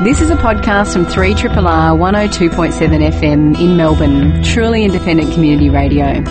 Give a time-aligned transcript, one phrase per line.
[0.00, 1.50] This is a podcast from 3RRR
[1.98, 6.22] 102.7 FM in Melbourne, truly independent community radio.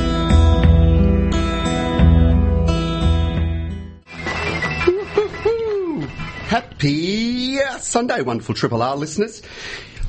[6.48, 9.42] Happy Sunday, wonderful Triple R listeners.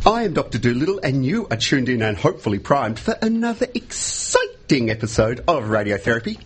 [0.07, 0.59] I am Dr.
[0.59, 6.39] Doolittle, and you are tuned in and hopefully primed for another exciting episode of Radiotherapy.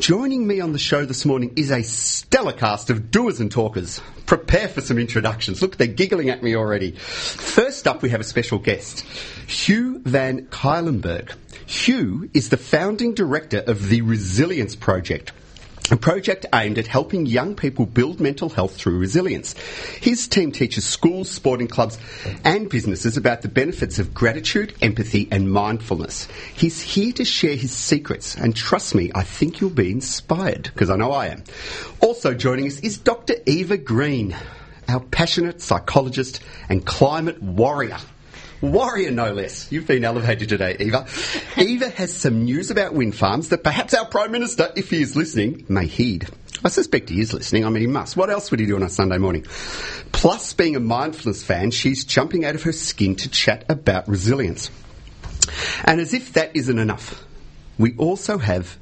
[0.00, 4.02] Joining me on the show this morning is a stellar cast of doers and talkers.
[4.26, 5.62] Prepare for some introductions.
[5.62, 6.90] Look, they're giggling at me already.
[6.92, 9.00] First up, we have a special guest,
[9.46, 11.32] Hugh Van Cuylenburg.
[11.66, 15.32] Hugh is the founding director of the Resilience Project
[15.90, 19.52] a project aimed at helping young people build mental health through resilience.
[20.00, 21.98] His team teaches schools, sporting clubs,
[22.42, 26.26] and businesses about the benefits of gratitude, empathy, and mindfulness.
[26.54, 30.88] He's here to share his secrets, and trust me, I think you'll be inspired, because
[30.88, 31.44] I know I am.
[32.00, 33.34] Also joining us is Dr.
[33.44, 34.34] Eva Green,
[34.88, 36.40] our passionate psychologist
[36.70, 37.98] and climate warrior
[38.64, 39.70] warrior no less.
[39.70, 41.06] You've been elevated today, Eva.
[41.56, 45.16] Eva has some news about wind farms that perhaps our Prime Minister, if he is
[45.16, 46.28] listening, may heed.
[46.64, 47.64] I suspect he is listening.
[47.64, 48.16] I mean, he must.
[48.16, 49.44] What else would he do on a Sunday morning?
[50.12, 54.70] Plus, being a mindfulness fan, she's jumping out of her skin to chat about resilience.
[55.84, 57.24] And as if that isn't enough,
[57.78, 58.78] we also have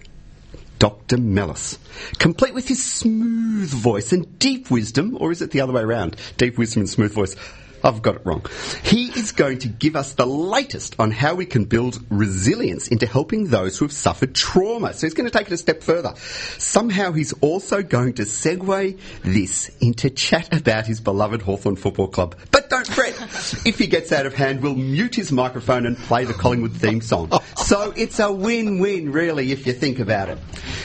[0.78, 1.16] Dr.
[1.16, 1.78] Malice,
[2.18, 6.16] complete with his smooth voice and deep wisdom, or is it the other way around?
[6.38, 7.36] Deep wisdom and smooth voice.
[7.84, 8.44] I've got it wrong.
[8.82, 13.06] He is going to give us the latest on how we can build resilience into
[13.06, 14.92] helping those who have suffered trauma.
[14.94, 16.14] So he's going to take it a step further.
[16.58, 22.36] Somehow he's also going to segue this into chat about his beloved Hawthorn Football Club.
[22.50, 23.14] But don't fret.
[23.66, 27.00] if he gets out of hand, we'll mute his microphone and play the Collingwood theme
[27.00, 27.30] song.
[27.56, 30.38] So it's a win-win, really, if you think about it.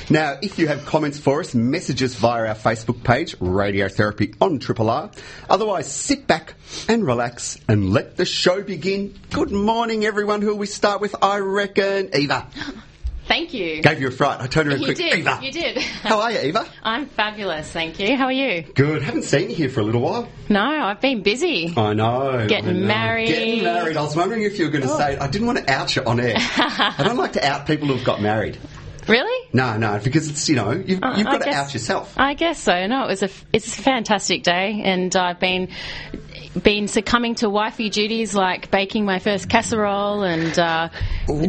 [0.09, 4.59] Now, if you have comments for us, message us via our Facebook page, Radiotherapy on
[4.59, 5.11] Triple R.
[5.49, 6.53] Otherwise, sit back
[6.87, 9.13] and relax and let the show begin.
[9.31, 10.41] Good morning, everyone.
[10.41, 11.15] Who will we start with?
[11.21, 12.47] I reckon Eva.
[13.27, 13.81] Thank you.
[13.81, 14.39] Gave you a fright.
[14.39, 15.19] I told her a You quick did.
[15.19, 15.39] Eva.
[15.41, 15.77] You did.
[16.03, 16.65] How are you, Eva?
[16.81, 18.15] I'm fabulous, thank you.
[18.15, 18.61] How are you?
[18.61, 19.01] Good.
[19.01, 20.29] Haven't seen you here for a little while.
[20.47, 21.73] No, I've been busy.
[21.75, 22.47] I know.
[22.47, 22.87] Getting I know.
[22.87, 23.27] married.
[23.27, 23.97] Getting married.
[23.97, 24.97] I was wondering if you were going to Oh.
[24.97, 25.17] say.
[25.17, 26.35] I didn't want to out you on air.
[26.37, 28.57] I don't like to out people who've got married.
[29.09, 29.49] Really?
[29.51, 32.13] No, no, because it's you know you've, Uh, you've got to out yourself.
[32.17, 32.87] I guess so.
[32.87, 35.69] No, it was a it's a fantastic day, and I've been
[36.63, 40.89] been succumbing to wifey duties like baking my first casserole and uh,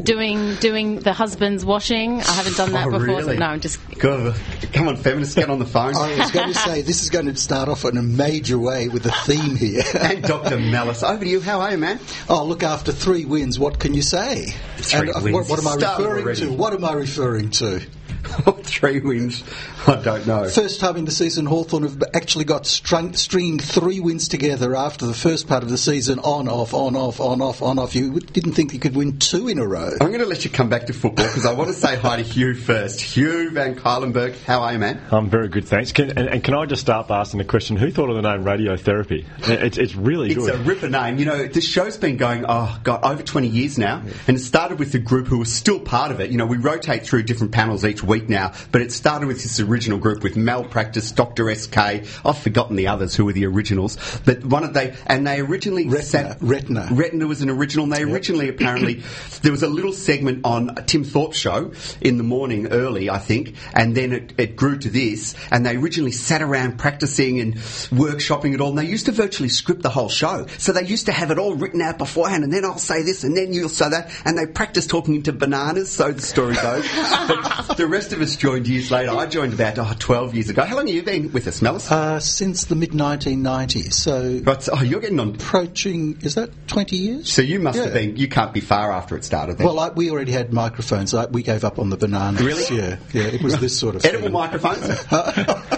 [0.02, 2.20] doing doing the husband's washing.
[2.20, 3.06] I haven't done that Oh, before.
[3.06, 3.36] so- really?
[3.38, 4.36] no, I'm just God,
[4.72, 5.96] come on, feminists, get on the phone.
[5.96, 8.88] I was going to say this is going to start off in a major way
[8.88, 9.82] with a theme here.
[9.98, 10.58] and Dr.
[10.58, 11.40] Malice, over to you.
[11.40, 11.98] How are you, man?
[12.28, 14.46] oh, look, after three wins, what can you say?
[14.76, 15.34] Three and uh, wins.
[15.34, 16.40] What, what am I Started referring already.
[16.42, 16.52] to?
[16.52, 17.80] What am I referring to?
[18.68, 19.42] Three wins.
[19.86, 20.48] I don't know.
[20.48, 25.06] First time in the season, Hawthorn have actually got strung, stringed three wins together after
[25.06, 27.94] the first part of the season, on, off, on, off, on, off, on, off.
[27.94, 29.90] You didn't think you could win two in a row.
[30.00, 32.16] I'm going to let you come back to football because I want to say hi
[32.16, 33.00] to Hugh first.
[33.00, 35.00] Hugh Van Cuylenburg, how are you, man?
[35.10, 35.92] I'm very good, thanks.
[35.92, 38.22] Can, and, and can I just start by asking the question: Who thought of the
[38.22, 39.24] name radiotherapy?
[39.48, 40.54] It's, it's really It's good.
[40.54, 41.18] a ripper name.
[41.18, 44.02] You know, this show's been going, oh, God, over 20 years now.
[44.26, 46.30] And it started with the group who was still part of it.
[46.30, 49.60] You know, we rotate through different panels each week now, but it started with this
[49.60, 51.54] original group with Malpractice, Dr.
[51.54, 51.78] SK.
[51.78, 53.98] I've forgotten the others who were the originals.
[54.24, 56.88] But one of they, and they originally Retina, sat- Retina.
[56.90, 57.84] Retina was an original.
[57.84, 59.02] And they originally apparently,
[59.42, 63.54] there was a little segment on Tim Thorpe's show in the morning early, I think,
[63.74, 65.34] and then it, it grew to this.
[65.50, 68.70] And they originally sat around practicing and workshopping it all.
[68.70, 70.46] And they used to virtually script the whole show.
[70.58, 73.24] So they used to have it all written out beforehand, and then I'll say this,
[73.24, 74.10] and then you'll say that.
[74.24, 76.86] And they practiced talking into bananas, so the story goes.
[77.28, 79.10] but the rest of us joined years later.
[79.10, 80.62] I joined about oh, 12 years ago.
[80.64, 81.90] How long have you been with us, Malice?
[81.90, 85.34] Uh, since the mid 1990s, so Right, so- oh, you're getting on.
[85.34, 87.32] approaching, is that 20 years?
[87.32, 89.66] So you must have been, you can't be far after it started then.
[89.66, 91.12] Well, I, we already had microphones.
[91.12, 92.40] I, we gave up on the bananas.
[92.40, 92.76] Really?
[92.76, 93.24] Yeah, yeah.
[93.24, 94.32] It was this sort of Edible thing.
[94.32, 95.04] microphones.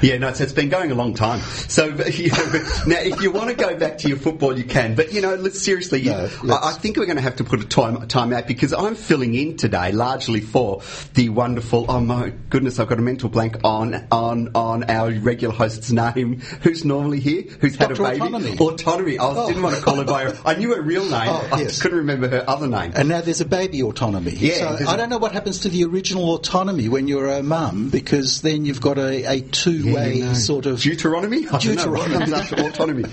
[0.00, 1.40] Yeah, no, so it's been going a long time.
[1.40, 2.52] So, you know,
[2.86, 4.94] now if you want to go back to your football, you can.
[4.94, 7.44] But, you know, let's seriously, No, I, let's- I think we're going to have to
[7.44, 10.82] put a time, time out because I'm filling in today largely for
[11.14, 15.54] the wonderful, oh my goodness, I've got a mental blank on, on, on our regular
[15.54, 18.04] host's name, who's normally here, who's had Dr.
[18.04, 18.20] a baby.
[18.22, 18.56] Autonomy.
[18.58, 19.18] Autonomy.
[19.18, 21.28] I was, didn't want to call her by her, I knew her real name.
[21.28, 21.82] Oh, I yes.
[21.82, 22.92] couldn't remember her other name.
[22.94, 24.32] And now there's a baby autonomy.
[24.32, 27.90] Yeah, So I don't know what happens to the original autonomy when you're a mum
[27.90, 30.34] because then you've got a, a two-way Yeah, no.
[30.34, 30.80] sort of.
[30.80, 31.46] Deuteronomy?
[31.48, 31.90] I don't know.
[31.90, 32.32] What Deuteronomy.
[32.32, 33.04] comes autonomy?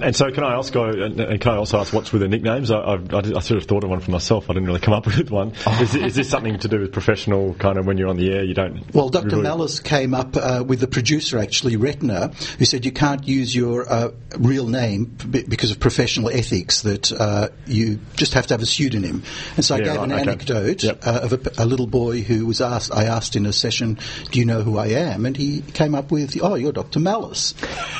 [0.02, 0.72] and so, can I ask?
[0.72, 2.70] Go, and and can I also ask what's with the nicknames?
[2.70, 4.48] I, I, I, sort of thought of one for myself.
[4.50, 5.52] I didn't really come up with one.
[5.80, 8.32] Is, it- is this something to do with professional kind of when you're on the
[8.32, 8.44] air?
[8.44, 8.92] You don't.
[8.94, 9.26] Well, Dr.
[9.28, 12.28] really- Malice came up uh, with the producer, actually, Retina,
[12.58, 17.48] who said you can't use your uh, real name because of professional ethics that uh,
[17.66, 19.22] you just have to have a pseudonym.
[19.56, 20.20] And so I Yeah, gave right, an okay.
[20.22, 21.06] anecdote Yep.
[21.06, 22.92] uh, of a, a little boy who was asked.
[22.92, 23.98] I asked in a session,
[24.30, 27.00] "Do you know who I am?" And he came up with, "Oh, you're Dr.
[27.00, 27.54] Malice."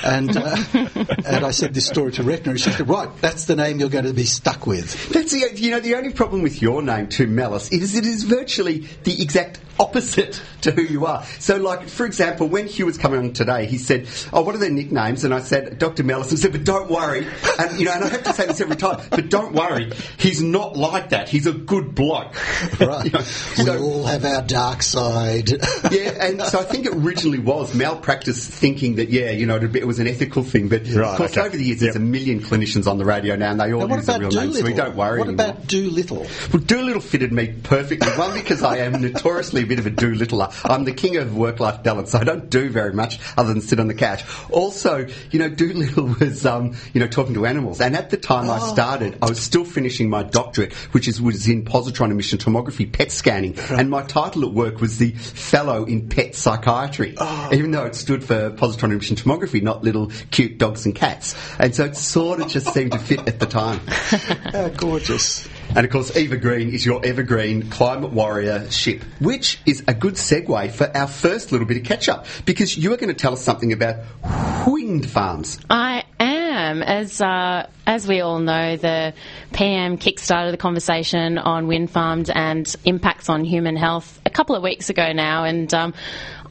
[0.04, 3.56] And uh, and I said this story to Retina, and she said, "Right, that's the
[3.56, 6.60] name you're going to be stuck with." That's the, you know the only problem with
[6.62, 11.24] your name too, Malice, is it is virtually the exact opposite to who you are.
[11.40, 14.58] So, like for example, when Hugh was coming on today, he said, "Oh, what are
[14.58, 16.04] their nicknames?" And I said, "Dr.
[16.04, 17.26] Malice," and he said, "But don't worry."
[17.58, 20.42] And you know, and I have to say this every time, but don't worry, he's
[20.42, 21.28] not like that.
[21.28, 22.34] He's a good bloke.
[22.80, 23.04] Right.
[23.04, 25.50] You know, we so- all have our dark side.
[25.90, 29.72] yeah, and so I think it originally was malpractice thinking that, yeah, you know, it'd
[29.72, 30.68] be- it was an ethical thing.
[30.68, 31.46] But Right, of course, okay.
[31.46, 33.90] over the years, there's a million clinicians on the radio now, and they all what
[33.96, 35.46] use their about real names, so we don't worry What anymore.
[35.46, 36.26] about Doolittle?
[36.52, 38.08] Well, Doolittle fitted me perfectly.
[38.12, 40.52] One, because I am notoriously a bit of a Doolittler.
[40.64, 43.80] I'm the king of work-life balance, so I don't do very much other than sit
[43.80, 44.22] on the couch.
[44.50, 47.80] Also, you know, Doolittle was, um, you know, talking to animals.
[47.80, 51.48] And at the time I started, I was still finishing my doctorate, which is was
[51.48, 53.56] in positron emission tomography, PET scanning.
[53.70, 57.16] And my title at work was the Fellow in Pet Psychiatry,
[57.52, 61.34] even though it stood for positron emission tomography, not little cute dogs and cats.
[61.58, 63.80] And so it sort of just seemed to fit at the time.
[63.86, 65.48] How gorgeous.
[65.70, 70.14] And of course, Eva Green is your evergreen climate warrior ship, which is a good
[70.14, 73.32] segue for our first little bit of catch up because you are going to tell
[73.32, 73.96] us something about
[74.66, 75.58] wind farms.
[75.68, 79.14] I am, as uh, as we all know, the
[79.52, 84.62] PM kickstarted the conversation on wind farms and impacts on human health a couple of
[84.62, 85.94] weeks ago now, and um,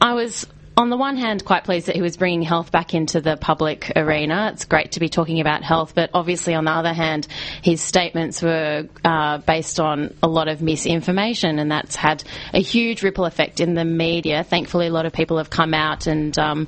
[0.00, 0.46] I was.
[0.76, 3.92] On the one hand, quite pleased that he was bringing health back into the public
[3.94, 4.50] arena.
[4.52, 7.28] It's great to be talking about health, but obviously, on the other hand,
[7.62, 13.04] his statements were uh, based on a lot of misinformation, and that's had a huge
[13.04, 14.42] ripple effect in the media.
[14.42, 16.66] Thankfully, a lot of people have come out and um,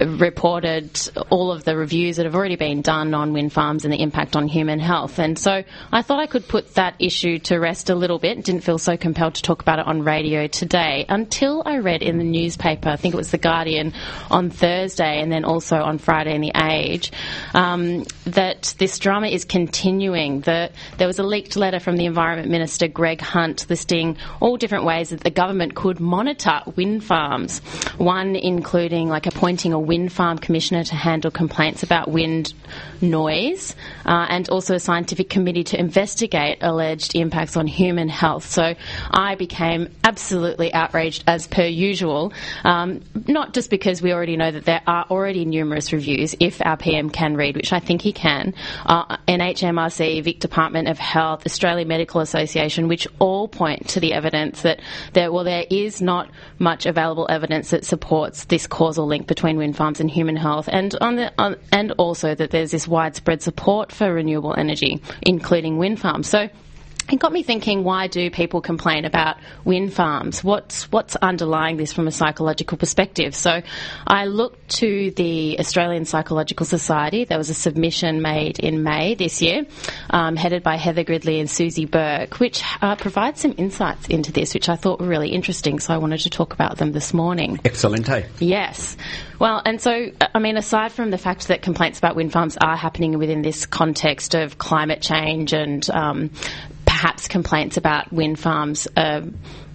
[0.00, 0.98] reported
[1.30, 4.36] all of the reviews that have already been done on wind farms and the impact
[4.36, 5.18] on human health.
[5.18, 5.62] And so
[5.92, 8.44] I thought I could put that issue to rest a little bit.
[8.44, 12.18] Didn't feel so compelled to talk about it on radio today until I read in
[12.18, 13.92] the newspaper, I think it was The Guardian,
[14.30, 17.12] on Thursday and then also on Friday in The Age,
[17.54, 20.40] um, that this drama is continuing.
[20.40, 24.84] The, there was a leaked letter from the Environment Minister, Greg Hunt, listing all different
[24.84, 27.60] ways that the government could monitor wind farms.
[27.98, 32.54] One including like appointing a wind farm commissioner to handle complaints about wind
[33.00, 33.74] noise,
[34.06, 38.46] uh, and also a scientific committee to investigate alleged impacts on human health.
[38.46, 38.74] So
[39.10, 42.32] I became absolutely outraged as per usual,
[42.62, 46.76] um, not just because we already know that there are already numerous reviews, if our
[46.76, 48.54] PM can read, which I think he can,
[48.86, 54.62] uh, NHMRC, Vic Department of Health, Australian Medical Association, which all point to the evidence
[54.62, 54.80] that
[55.14, 59.76] there, well, there is not much available evidence that supports this causal link between wind
[59.80, 63.90] farms and human health, and on the on, and also that there's this widespread support
[63.90, 66.28] for renewable energy, including wind farms.
[66.28, 66.50] So.
[67.10, 70.44] It got me thinking, why do people complain about wind farms?
[70.44, 73.34] What's, what's underlying this from a psychological perspective?
[73.34, 73.62] So
[74.06, 77.24] I looked to the Australian Psychological Society.
[77.24, 79.66] There was a submission made in May this year,
[80.10, 84.54] um, headed by Heather Gridley and Susie Burke, which uh, provides some insights into this,
[84.54, 85.80] which I thought were really interesting.
[85.80, 87.58] So I wanted to talk about them this morning.
[87.64, 88.26] Excelente.
[88.38, 88.96] Yes.
[89.40, 92.76] Well, and so, I mean, aside from the fact that complaints about wind farms are
[92.76, 96.30] happening within this context of climate change and um,
[96.90, 98.88] perhaps complaints about wind farms.
[98.96, 99.22] Uh,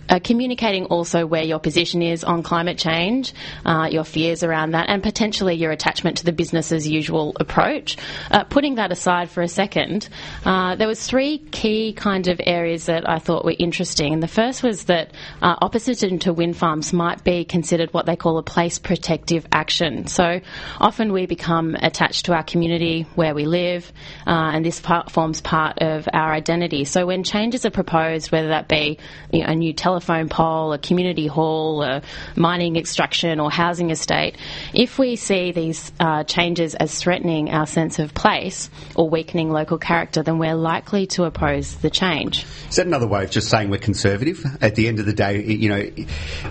[0.09, 3.33] uh, communicating also where your position is on climate change,
[3.65, 7.97] uh, your fears around that, and potentially your attachment to the business as usual approach.
[8.31, 10.07] Uh, putting that aside for a second,
[10.45, 14.13] uh, there was three key kind of areas that I thought were interesting.
[14.13, 18.15] And the first was that uh, opposition to wind farms might be considered what they
[18.15, 20.07] call a place protective action.
[20.07, 20.39] So
[20.79, 23.91] often we become attached to our community where we live,
[24.27, 26.85] uh, and this part forms part of our identity.
[26.85, 28.99] So when changes are proposed, whether that be
[29.31, 29.94] you know, a new telephone
[30.29, 32.01] pole, a community hall, a
[32.35, 34.35] mining extraction, or housing estate,
[34.73, 39.77] if we see these uh, changes as threatening our sense of place or weakening local
[39.77, 42.45] character, then we're likely to oppose the change.
[42.69, 44.45] Is that another way of just saying we're conservative?
[44.61, 45.89] At the end of the day, you know,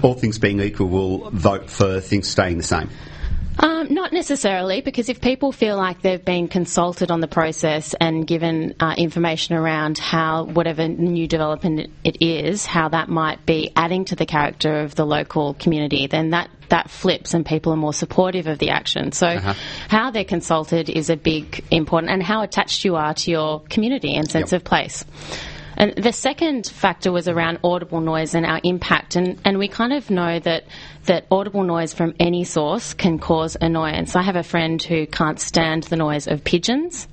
[0.03, 2.89] all things being equal, we'll vote for things staying the same.
[3.59, 8.27] Um, not necessarily, because if people feel like they've been consulted on the process and
[8.27, 14.05] given uh, information around how whatever new development it is, how that might be adding
[14.07, 17.93] to the character of the local community, then that that flips and people are more
[17.93, 19.13] supportive of the action.
[19.13, 19.37] So,
[19.89, 24.15] how they're consulted is a big important, and how attached you are to your community
[24.15, 24.61] and sense Yep.
[24.63, 25.05] of place.
[25.77, 29.17] And the second factor was around audible noise and our impact.
[29.17, 30.65] And, and we kind of know that,
[31.05, 34.17] that audible noise from any source can cause annoyance.
[34.17, 37.09] I have a friend who can't stand the noise of pigeons.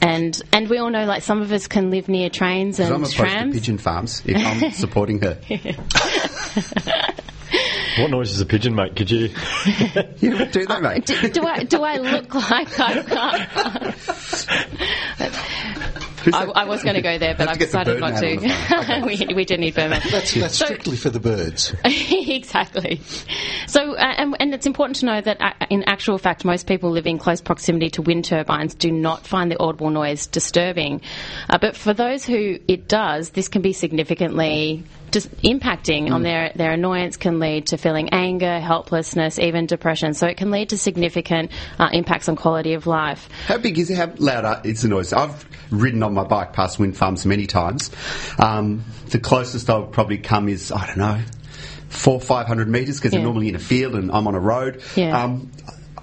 [0.00, 3.02] And, and we all know, like, some of us can live near trains and I'm
[3.02, 3.54] opposed trams.
[3.54, 5.38] to pigeon farms if I'm supporting her.
[7.98, 8.96] What noise does a pigeon make?
[8.96, 9.28] Could you?
[10.20, 11.04] You would do that, mate.
[11.04, 13.02] do, do I do I look like I
[15.18, 16.08] can't?
[16.32, 16.44] I.
[16.44, 19.06] I was going to go there, but I've to get the decided not to.
[19.28, 20.02] we, we do need Birdman.
[20.10, 21.74] That's, that's So- strictly for the birds.
[21.84, 23.00] exactly.
[23.66, 26.90] So, uh, and, and it's important to know that uh, in actual fact, most people
[26.90, 31.00] living close proximity to wind turbines do not find the audible noise disturbing.
[31.48, 36.52] Uh, but for those who it does, this can be significantly just impacting on their,
[36.54, 40.14] their annoyance can lead to feeling anger, helplessness, even depression.
[40.14, 43.28] So it can lead to significant uh, impacts on quality of life.
[43.46, 43.96] How big is it?
[43.96, 45.12] How loud is the noise?
[45.12, 47.90] I've ridden on my bike past wind farms many times.
[48.38, 51.20] Um, the closest I would probably come is, I don't know,
[51.88, 53.18] four, five hundred metres because Yeah.
[53.18, 54.82] they're normally in a field and I'm on a road.
[54.96, 55.22] Yeah.
[55.24, 55.50] Um,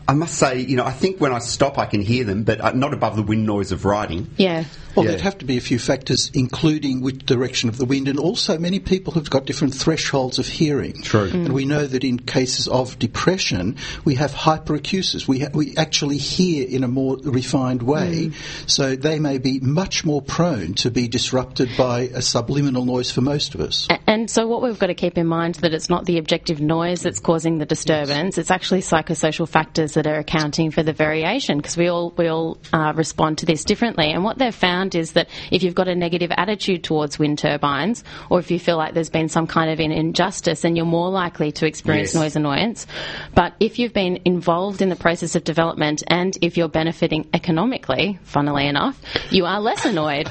[0.10, 2.60] I must say, you know, I think when I stop I can hear them, but
[2.60, 4.28] uh, not above the wind noise of riding.
[4.38, 4.64] Yeah.
[4.96, 5.12] Well, Yeah.
[5.12, 8.58] there'd have to be a few factors, including which direction of the wind, and also
[8.58, 11.00] many people have got different thresholds of hearing.
[11.04, 11.30] True.
[11.32, 15.28] And we know that in cases of depression, we have hyperacusis.
[15.28, 18.32] We, ha- we actually hear in a more refined way,
[18.66, 23.22] so they may be much more prone to be disrupted by a subliminal noise for
[23.22, 23.86] most of us.
[23.92, 26.60] A- And so, what we've got to keep in mind that it's not the objective
[26.62, 28.40] noise that's causing the disturbance.
[28.40, 32.58] It's actually psychosocial factors that are accounting for the variation because we all we all
[32.72, 34.10] uh, respond to this differently.
[34.12, 38.04] And what they've found is that if you've got a negative attitude towards wind turbines,
[38.30, 41.52] or if you feel like there's been some kind of injustice, then you're more likely
[41.52, 42.22] to experience Yes.
[42.22, 42.88] noise annoyance.
[43.36, 48.18] But if you've been involved in the process of development and if you're benefiting economically,
[48.24, 49.02] funnily enough,
[49.32, 50.30] you are less annoyed.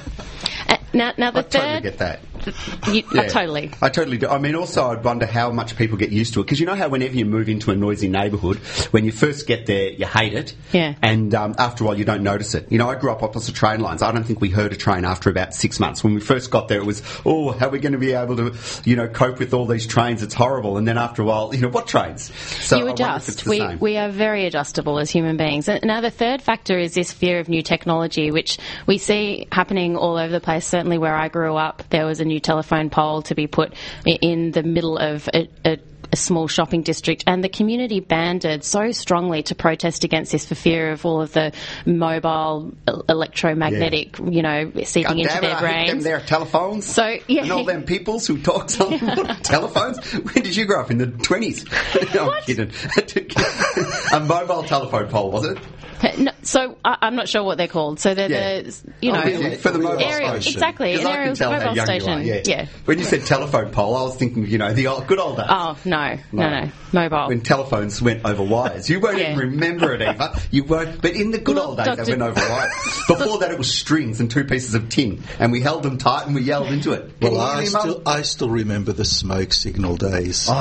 [0.69, 2.21] Uh, Now, now the I third, get that.
[2.93, 3.29] you, Yeah.
[3.29, 3.71] totally.
[3.83, 4.29] I totally do.
[4.29, 6.45] I mean, also, I'd wonder how much people get used to it.
[6.45, 8.59] Because you know how whenever you move into a noisy neighbourhood,
[8.93, 10.55] when you first get there, you hate it.
[10.73, 10.95] Yeah.
[11.03, 12.71] And um, after a while, you don't notice it.
[12.71, 14.03] You know, I grew up opposite train lines.
[14.03, 16.03] I don't think we heard a train after about six months.
[16.03, 18.37] When we first got there, it was, oh, how are we going to be able
[18.37, 18.55] to,
[18.85, 20.23] you know, cope with all these trains?
[20.23, 20.77] It's horrible.
[20.77, 22.33] And then after a while, you know, what trains?
[22.35, 23.47] So you I adjust.
[23.47, 23.79] We, same.
[23.79, 25.69] we are very adjustable as human beings.
[25.69, 29.97] And now the third factor is this fear of new technology, which we see happening
[29.97, 30.67] all over the place.
[30.67, 33.75] Certainly where I grew up, there was a new telephone pole to be put
[34.07, 35.79] in the middle of a, a
[36.13, 40.55] a small shopping district, and the community banded so strongly to protest against this for
[40.55, 41.53] fear of all of the
[41.87, 46.05] mobile el- electromagnetic, you know, seeping God into it, their I hate them brains.
[46.05, 46.87] there telephones.
[46.87, 47.43] So, yeah.
[47.43, 48.99] And all them peoples who talk on
[49.43, 49.99] telephones.
[50.13, 50.91] When did you grow up?
[50.91, 52.15] In the 20s?
[52.15, 52.71] no, I'm kidding.
[54.13, 55.59] a mobile telephone pole, was it?
[56.01, 57.99] Uh, no, so I, I'm not sure what they're called.
[57.99, 58.61] So they're Yeah.
[58.63, 59.57] the, you know, Oh, really?
[59.57, 60.53] For the mobile aerial, station.
[60.53, 62.23] exactly, an aerial mobile station.
[62.23, 62.41] Yeah.
[62.45, 62.67] yeah.
[62.85, 65.47] When you said telephone pole, I was thinking, you know, the old, good old days.
[65.49, 65.98] Oh no,
[66.33, 66.71] no, no, no.
[66.93, 67.29] mobile.
[67.29, 68.89] When telephones went over wires.
[68.89, 69.33] You won't Yeah.
[69.33, 70.39] even remember it, Eva.
[70.51, 71.01] You won't.
[71.03, 72.73] But in the good Look, old days, Doctor- they went over wires.
[73.07, 75.23] Before that, it was strings and two pieces of tin.
[75.39, 77.11] And we held them tight and we yelled into it.
[77.21, 77.81] Well, I hear me, Mum?
[77.83, 80.47] still, I still remember the smoke signal days.
[80.49, 80.53] Oh,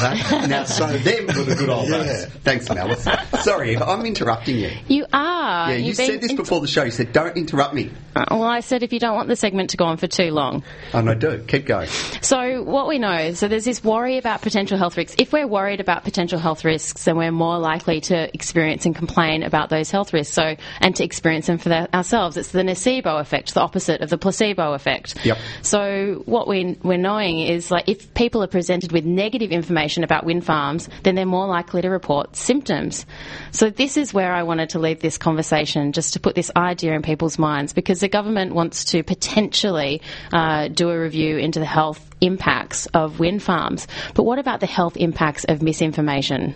[0.00, 2.02] that, now, so them were the good old Yeah.
[2.02, 2.26] days.
[2.44, 3.06] Thanks, Malice.
[3.42, 4.70] Sorry, Eva, I'm interrupting you.
[4.88, 5.70] you are.
[5.70, 6.84] Yeah, you You've said this in- before the show.
[6.84, 7.90] You said, don't interrupt me.
[8.14, 10.30] Uh, well, I said if you don't want the segment to go on for too
[10.30, 10.62] long.
[10.92, 11.44] And I do.
[11.46, 11.88] Keep going.
[12.22, 15.16] So what we know, so there's this worry about potential health risks.
[15.18, 19.42] If we're worried about potential health risks, then we're more likely to experience and complain
[19.42, 20.34] about those health risks.
[20.34, 22.36] So and to experience them for the, ourselves.
[22.36, 25.16] It's the nocebo effect, the opposite of the placebo effect.
[25.24, 25.38] Yep.
[25.62, 30.24] So what we, we're knowing is like if people are presented with negative information about
[30.24, 33.06] wind farms, then they're more likely to report symptoms.
[33.52, 36.92] So this is where I wanted to leave this conversation, just to put this idea
[36.92, 40.02] in people's minds, because the government wants to potentially
[40.32, 43.86] uh, do a review into the health impacts of wind farms.
[44.14, 46.54] But what about the health impacts of misinformation?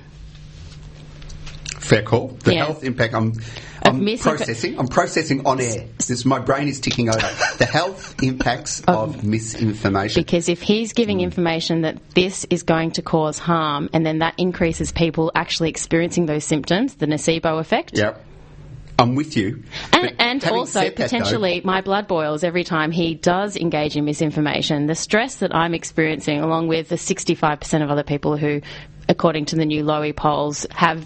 [1.78, 2.36] Fair call.
[2.44, 2.66] The Yeah.
[2.66, 3.14] health impact.
[3.14, 3.32] I'm,
[3.82, 4.78] I'm processing.
[4.78, 5.86] I'm processing on air.
[6.06, 7.26] This, my brain is ticking over.
[7.58, 9.04] The health impacts oh.
[9.04, 10.20] of misinformation.
[10.20, 11.24] Because if he's giving hmm.
[11.24, 16.26] information that this is going to cause harm, and then that increases people actually experiencing
[16.26, 17.96] those symptoms, the nocebo effect.
[17.96, 18.24] Yep.
[19.00, 19.62] I'm with you.
[19.92, 24.04] And, and also that, though- potentially my blood boils every time he does engage in
[24.04, 24.86] misinformation.
[24.86, 28.60] The stress that I'm experiencing, along with the 65% of other people who,
[29.08, 31.04] according to the new Lowy polls, have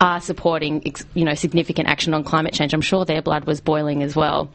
[0.00, 0.82] are supporting,
[1.14, 2.72] you know, significant action on climate change.
[2.72, 4.50] I'm sure their blood was boiling as well.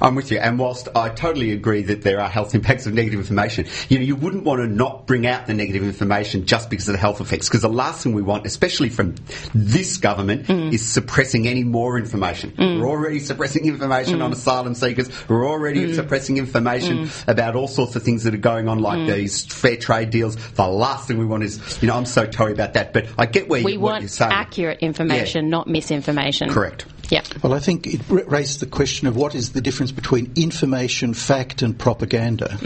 [0.00, 0.38] I'm with you.
[0.38, 4.04] And whilst I totally agree that there are health impacts of negative information, you know,
[4.04, 7.20] you wouldn't want to not bring out the negative information just because of the health
[7.20, 7.48] effects.
[7.48, 9.14] Because the last thing we want, especially from
[9.54, 10.72] this government, Mm.
[10.72, 12.52] is suppressing any more information.
[12.58, 14.24] We're already suppressing information Mm.
[14.24, 15.08] on asylum seekers.
[15.28, 19.14] We're already suppressing information about all sorts of things that are going on, like Mm.
[19.14, 20.36] these fair trade deals.
[20.54, 23.26] The last thing we want is, you know, I'm so sorry about that, but I
[23.26, 24.32] get where We you, what you're saying.
[24.52, 26.50] Accurate information, not misinformation.
[26.50, 26.84] Correct.
[27.08, 27.42] Yep.
[27.42, 31.14] Well, I think it ra- raised the question of what is the difference between information,
[31.14, 32.58] fact, and propaganda.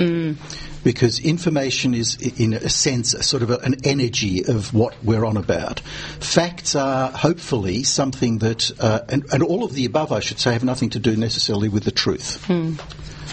[0.84, 5.24] Because information is, in a sense, a sort of a, an energy of what we're
[5.24, 5.80] on about.
[5.80, 10.52] Facts are hopefully something that, uh, and, and all of the above, I should say,
[10.52, 12.48] have nothing to do necessarily with the truth.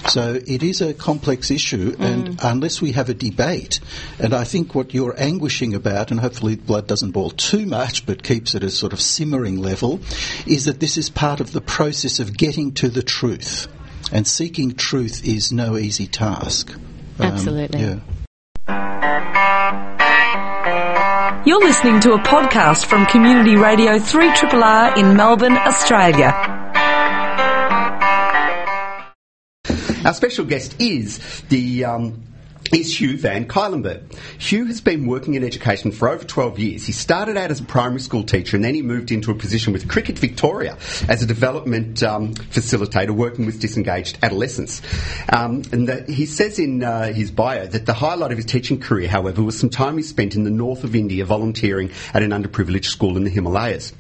[0.09, 3.79] So it is a complex issue, and unless we have a debate,
[4.19, 8.23] and I think what you're anguishing about, and hopefully blood doesn't boil too much, but
[8.23, 9.99] keeps it at a sort of simmering level,
[10.45, 13.67] is that this is part of the process of getting to the truth.
[14.11, 16.71] And seeking truth is no easy task.
[16.73, 16.81] Um,
[17.19, 17.79] Absolutely.
[17.79, 17.99] yeah.
[21.45, 26.52] You're listening to a podcast from Community Radio 3RR in Melbourne, Australia.
[30.05, 32.23] Our special guest is the um,
[32.73, 34.13] is Hugh Van Cuylenburg.
[34.37, 36.85] Hugh has been working in education for over 12 years.
[36.85, 39.71] He started out as a primary school teacher and then he moved into a position
[39.71, 44.81] with Cricket Victoria as a development um, facilitator working with disengaged adolescents.
[45.29, 48.79] Um, and that he says in uh, his bio that the highlight of his teaching
[48.79, 52.31] career, however, was some time he spent in the north of India volunteering at an
[52.31, 53.93] underprivileged school in the Himalayas.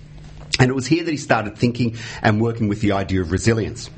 [0.59, 3.89] And it was here that he started thinking and working with the idea of resilience.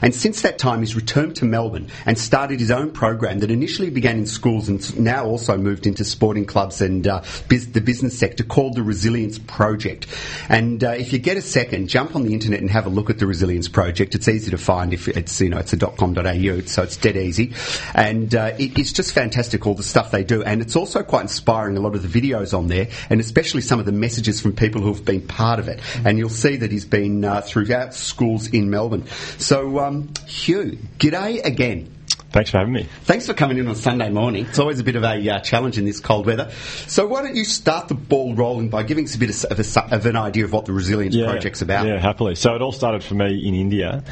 [0.00, 3.90] And since that time, he's returned to Melbourne and started his own program that initially
[3.90, 8.16] began in schools and now also moved into sporting clubs and uh, bus- the business
[8.16, 10.06] sector called the Resilience Project.
[10.48, 13.10] And uh, if you get a second, jump on the internet and have a look
[13.10, 14.14] at the Resilience Project.
[14.14, 17.54] It's easy to find if it's, you know, it's a .com.au, so it's dead easy.
[17.92, 20.44] And uh, it, it's just fantastic, all the stuff they do.
[20.44, 23.80] And it's also quite inspiring, a lot of the videos on there, and especially some
[23.80, 25.80] of the messages from people who have been part of it.
[26.04, 29.06] And you'll see that he's been uh, throughout schools in Melbourne.
[29.38, 31.94] So, um, Hugh, g'day again.
[32.34, 32.88] Thanks for having me.
[33.04, 34.46] Thanks for coming in on Sunday morning.
[34.46, 36.50] It's always a bit of a uh, challenge in this cold weather.
[36.88, 39.76] So why don't you start the ball rolling by giving us a bit of, of,
[39.76, 41.86] a, of an idea of what the Resilience Project's about?
[41.86, 42.34] Yeah, happily.
[42.34, 44.02] So it all started for me in India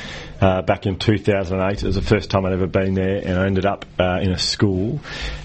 [0.41, 1.83] uh, back in 2008.
[1.83, 4.31] It was the first time I'd ever been there, and I ended up uh, in
[4.31, 5.01] a school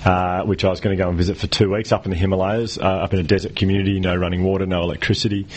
[0.06, 2.18] uh, which I was going to go and visit for two weeks up in the
[2.18, 5.48] Himalayas, uh, up in a desert community, no running water, no electricity.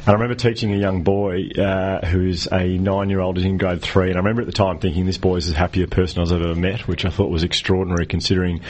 [0.00, 4.14] And I remember teaching a young boy uh, who's a nine-year-old in grade three, and
[4.14, 6.88] I remember at the time thinking this boy is the happiest person I've ever met,
[6.88, 8.60] which I thought was extraordinary considering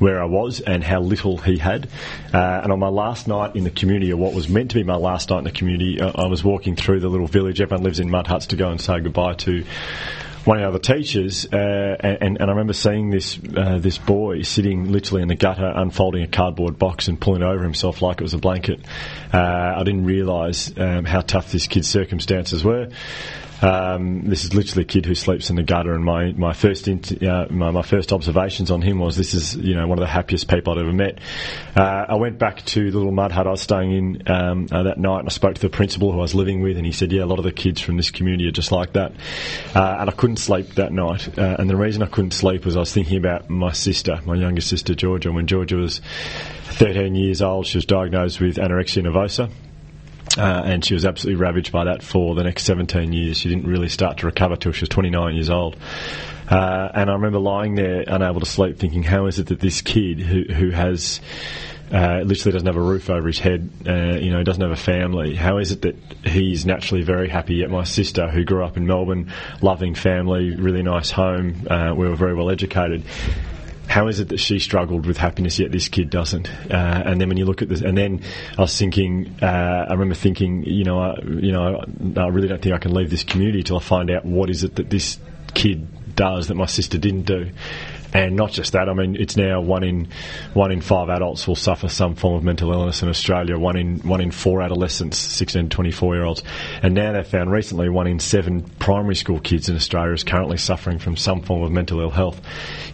[0.00, 1.88] where I was and how little he had.
[2.34, 4.82] Uh, and on my last night in the community, or what was meant to be
[4.82, 7.60] my last night in the community, I, I was walking through the little village.
[7.60, 9.64] Everyone lives in mud huts to go and say goodbye to
[10.48, 14.40] one of the other teachers, uh, and, and I remember seeing this uh, this boy
[14.42, 18.20] sitting literally in the gutter, unfolding a cardboard box and pulling it over himself like
[18.20, 18.80] it was a blanket.
[19.30, 22.88] Uh, I didn't realise um, how tough this kid's circumstances were.
[23.60, 26.86] Um, this is literally a kid who sleeps in the gutter, and my my first
[26.86, 30.02] int- uh, my, my first observations on him was this is you know one of
[30.02, 31.18] the happiest people I'd ever met.
[31.74, 34.84] Uh, I went back to the little mud hut I was staying in um, uh,
[34.84, 36.92] that night, and I spoke to the principal who I was living with, and he
[36.92, 39.12] said, "Yeah, a lot of the kids from this community are just like that."
[39.74, 42.76] Uh, and I couldn't sleep that night, uh, and the reason I couldn't sleep was
[42.76, 45.32] I was thinking about my sister, my younger sister Georgia.
[45.32, 46.00] When Georgia was
[46.78, 49.50] 13 years old, she was diagnosed with anorexia nervosa.
[50.36, 53.38] Uh, and she was absolutely ravaged by that for the next 17 years.
[53.38, 55.76] She didn't really start to recover till she was 29 years old.
[56.48, 59.82] Uh, and I remember lying there unable to sleep thinking, how is it that this
[59.82, 61.20] kid who, who has
[61.92, 64.76] uh, literally doesn't have a roof over his head, uh, you know, doesn't have a
[64.76, 65.34] family.
[65.34, 67.56] How is it that he's naturally very happy?
[67.56, 72.06] Yet my sister, who grew up in Melbourne, loving family, really nice home, uh, we
[72.06, 73.04] were very well educated.
[73.88, 76.48] How is it that she struggled with happiness yet this kid doesn't?
[76.70, 78.22] Uh, and then when you look at this, and then
[78.56, 81.82] I was thinking, uh, I remember thinking, you know, I, you know,
[82.16, 84.62] I really don't think I can leave this community till I find out what is
[84.62, 85.18] it that this
[85.54, 87.50] kid does that my sister didn't do.
[88.12, 90.08] And not just that, I mean, it's now one in
[90.54, 93.58] one in five adults will suffer some form of mental illness in Australia.
[93.58, 96.42] One in one in four adolescents, 16 to 24 year olds,
[96.82, 100.56] and now they've found recently one in seven primary school kids in Australia is currently
[100.56, 102.40] suffering from some form of mental ill health.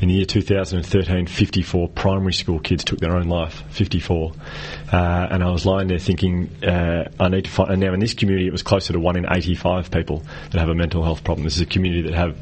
[0.00, 3.62] In the year 2013, 54 primary school kids took their own life.
[3.70, 4.32] 54,
[4.92, 7.70] uh, and I was lying there thinking, uh, I need to find.
[7.70, 10.68] And now in this community, it was closer to one in 85 people that have
[10.68, 11.44] a mental health problem.
[11.44, 12.36] This is a community that have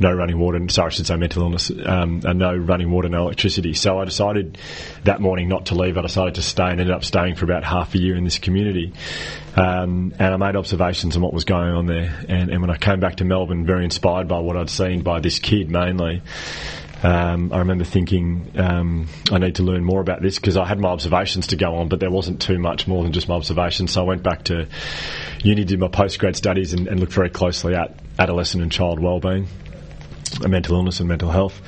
[0.00, 3.22] no running water, sorry, I should say mental illness, um, and no running water, no
[3.22, 3.74] electricity.
[3.74, 4.58] So I decided
[5.04, 5.96] that morning not to leave.
[5.98, 8.38] I decided to stay and ended up staying for about half a year in this
[8.38, 8.92] community.
[9.56, 12.24] Um, and I made observations on what was going on there.
[12.28, 15.20] And, and when I came back to Melbourne, very inspired by what I'd seen by
[15.20, 16.22] this kid mainly,
[17.02, 20.78] um, I remember thinking um, I need to learn more about this because I had
[20.78, 23.92] my observations to go on, but there wasn't too much more than just my observations.
[23.92, 24.66] So I went back to
[25.42, 29.46] uni, did my postgrad studies, and, and looked very closely at adolescent and child wellbeing,
[30.40, 31.60] mental illness and mental health.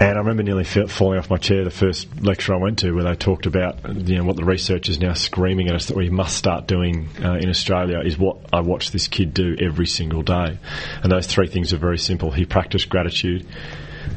[0.00, 3.04] And I remember nearly falling off my chair the first lecture I went to, where
[3.04, 6.08] they talked about you know what the research is now screaming at us that we
[6.08, 10.22] must start doing uh, in Australia is what I watched this kid do every single
[10.22, 10.58] day,
[11.02, 12.30] and those three things are very simple.
[12.30, 13.46] He practiced gratitude,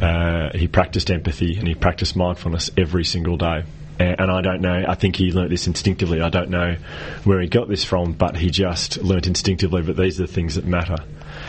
[0.02, 3.66] uh, he practiced empathy, and he practiced mindfulness every single day.
[4.00, 4.86] And, and I don't know.
[4.88, 6.22] I think he learnt this instinctively.
[6.22, 6.78] I don't know
[7.26, 9.82] where he got this from, but he just learnt instinctively.
[9.82, 10.96] But these are the things that matter.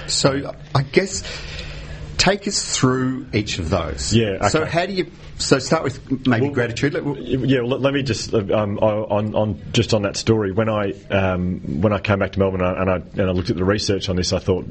[0.09, 1.23] So I guess
[2.19, 4.15] take us through each of those.
[4.15, 5.11] Yeah, So how do you?
[5.37, 6.95] So start with maybe Well, gratitude.
[6.95, 10.53] Yeah, well, let- me just uh, um, on, on just on that story.
[10.53, 13.33] When I um, when I came back to Melbourne and I, and I and I
[13.33, 14.65] looked at the research on this, I thought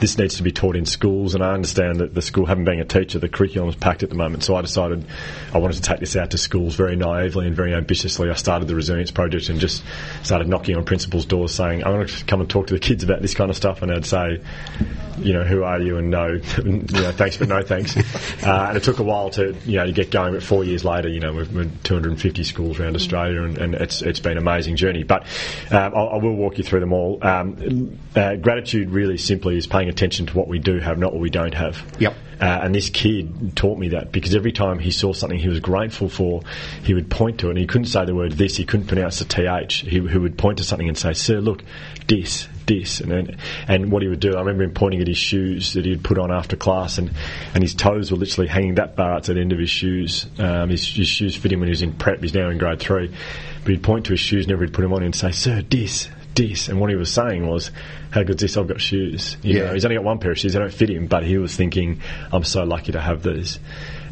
[0.00, 1.34] this needs to be taught in schools.
[1.34, 4.08] And I understand that the school, having been a teacher, the curriculum is packed at
[4.08, 4.44] the moment.
[4.44, 5.04] So I decided
[5.52, 8.30] I wanted to take this out to schools very naively and very ambitiously.
[8.30, 9.82] I started the Resilience Project and just
[10.22, 13.02] started knocking on principals' doors, saying, "I want to come and talk to the kids
[13.02, 14.40] about this kind of stuff." And I'd say,
[15.18, 16.26] "You know, who are you?" And no,
[16.64, 17.96] you know, thanks, but no thanks.
[18.44, 20.34] Uh, and it took a while to you know to get going.
[20.34, 24.02] But four years later, you know, we've, we're 250 schools around Australia, and, and it's
[24.02, 25.02] it's been an amazing journey.
[25.02, 25.22] But
[25.70, 27.18] um, I'll, I will walk you through them all.
[27.22, 31.20] Um, uh, gratitude really simply is paying attention to what we do have, not what
[31.20, 31.84] we don't have.
[31.98, 32.14] Yep.
[32.40, 35.60] Uh, and this kid taught me that because every time he saw something he was
[35.60, 36.42] grateful for,
[36.82, 37.50] he would point to it.
[37.50, 39.80] And he couldn't say the word this, he couldn't pronounce the th.
[39.80, 41.62] He, he would point to something and say, "Sir, look,
[42.06, 43.36] this, this," and then,
[43.68, 44.34] and what he would do.
[44.34, 47.10] I remember him pointing at his shoes that he'd put on after class, and,
[47.54, 50.26] and his toes were literally hanging that far to the end of his shoes.
[50.38, 52.20] Um, his, his shoes fit him when he was in prep.
[52.22, 53.12] He's now in grade three,
[53.62, 56.08] but he'd point to his shoes whenever he'd put them on and say, "Sir, this."
[56.36, 57.70] This and what he was saying was,
[58.10, 58.56] "How good's this?
[58.56, 59.36] I've got shoes.
[59.44, 59.66] You Yeah.
[59.66, 60.52] know, he's only got one pair of shoes.
[60.54, 62.00] They don't fit him, but he was thinking,
[62.32, 63.60] I'm so lucky to have these.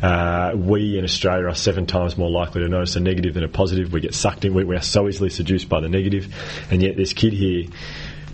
[0.01, 3.49] Uh, we in Australia are seven times more likely to notice a negative than a
[3.49, 3.93] positive.
[3.93, 4.55] We get sucked in.
[4.55, 6.33] We, we are so easily seduced by the negative,
[6.71, 7.65] and yet this kid here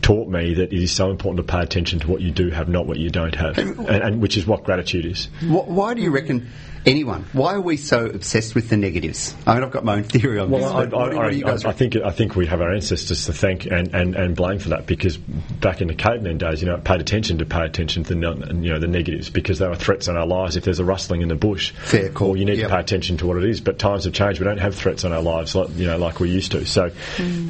[0.09, 2.67] taught me that it is so important to pay attention to what you do have,
[2.67, 5.27] not what you don't have, and, and which is what gratitude is.
[5.43, 6.49] Why do you reckon
[6.87, 7.27] anyone?
[7.33, 9.35] Why are we so obsessed with the negatives?
[9.47, 10.63] I mean, I've got my own theory on this.
[10.63, 12.47] Well, I, but what, do- what do you guys I, I think I think we
[12.47, 15.95] have our ancestors to thank and, and, and blame for that because back in the
[15.95, 18.89] caveman days, you know, it paid attention to pay attention to the you know the
[18.89, 20.57] negatives because there were threats on our lives.
[20.57, 22.69] If there's a rustling in the bush, Fair call, well, you need yep.
[22.69, 23.61] to pay attention to what it is.
[23.61, 26.21] But times have changed; we don't have threats on our lives like you know like
[26.21, 26.65] we used to.
[26.65, 26.91] So,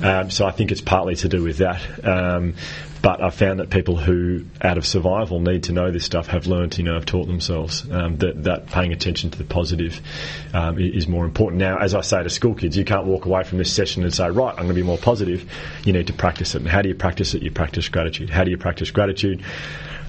[0.03, 2.05] um, so I think it's partly to do with that.
[2.05, 2.48] Um,
[3.01, 6.47] but I've found that people who, out of survival, need to know this stuff have
[6.47, 10.01] learned, you know, have taught themselves um, that, that paying attention to the positive
[10.53, 11.61] um, is more important.
[11.61, 14.13] Now, as I say to school kids, you can't walk away from this session and
[14.13, 15.51] say, right, I'm going to be more positive.
[15.85, 16.63] You need to practice it.
[16.63, 17.43] And how do you practice it?
[17.43, 18.31] You practice gratitude.
[18.31, 19.45] How do you practice gratitude?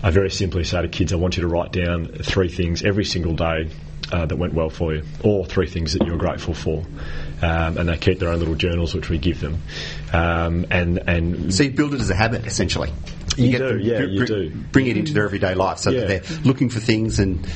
[0.01, 3.05] I very simply say to kids, I want you to write down three things every
[3.05, 3.69] single day
[4.11, 6.83] uh, that went well for you, or three things that you're grateful for.
[7.41, 9.61] Um, and they keep their own little journals, which we give them.
[10.11, 12.91] Um, and and So you build it as a habit, essentially.
[13.37, 14.49] You get do, yeah, br- you do.
[14.71, 16.05] Bring it into their everyday life so Yeah.
[16.05, 17.47] that they're looking for things and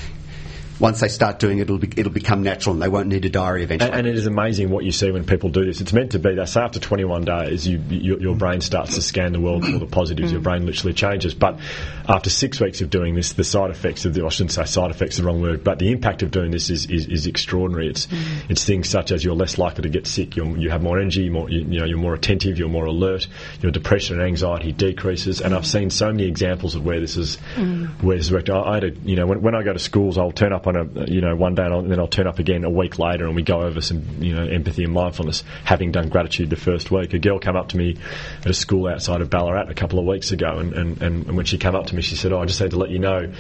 [0.79, 3.29] once they start doing it, it'll, be, it'll become natural and they won't need a
[3.29, 3.91] diary eventually.
[3.91, 5.81] And, and it is amazing what you see when people do this.
[5.81, 6.35] It's meant to be.
[6.35, 9.77] They say after 21 days, you, your, your brain starts to scan the world for
[9.77, 10.31] the positives.
[10.31, 10.45] Your mm.
[10.45, 11.33] brain literally changes.
[11.33, 11.59] But
[12.07, 14.91] after six weeks of doing this, the side effects of the, I shouldn't say side
[14.91, 17.89] effects, is the wrong word, but the impact of doing this is, is, is extraordinary.
[17.89, 18.49] It's, mm.
[18.49, 20.35] it's things such as you're less likely to get sick.
[20.35, 21.29] You're, you have more energy.
[21.29, 22.57] More, you, you know, you're more attentive.
[22.57, 23.27] You're more alert.
[23.61, 25.41] Your depression and anxiety decreases.
[25.41, 27.89] And I've seen so many examples of where this is, mm.
[28.01, 28.49] where this has worked.
[28.49, 30.62] I, I had a, you know, when, when I go to schools, I'll turn up
[30.67, 32.99] on a, you know, one day and, I'll, then I'll turn up again a week
[32.99, 36.55] later and we go over some, you know, empathy and mindfulness, having done gratitude the
[36.55, 37.13] first week.
[37.13, 37.97] A girl came up to me
[38.41, 41.45] at a school outside of Ballarat a couple of weeks ago and, and, and when
[41.45, 43.31] she came up to me, she said, oh, I just had to let you know,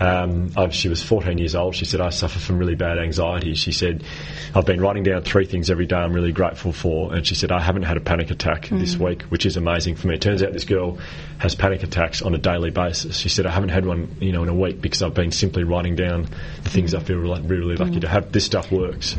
[0.00, 1.74] um, I, she was 14 years old.
[1.74, 3.54] She said, I suffer from really bad anxiety.
[3.54, 4.04] She said,
[4.54, 7.14] I've been writing down three things every day I'm really grateful for.
[7.14, 10.06] And she said, I haven't had a panic attack this week, which is amazing for
[10.06, 10.14] me.
[10.14, 10.98] It turns out this girl
[11.38, 13.16] has panic attacks on a daily basis.
[13.16, 15.64] She said, I haven't had one, you know, in a week because I've been simply
[15.64, 16.28] writing down
[16.68, 18.00] the things I feel really, really lucky mm.
[18.02, 18.32] to have.
[18.32, 19.16] This stuff works.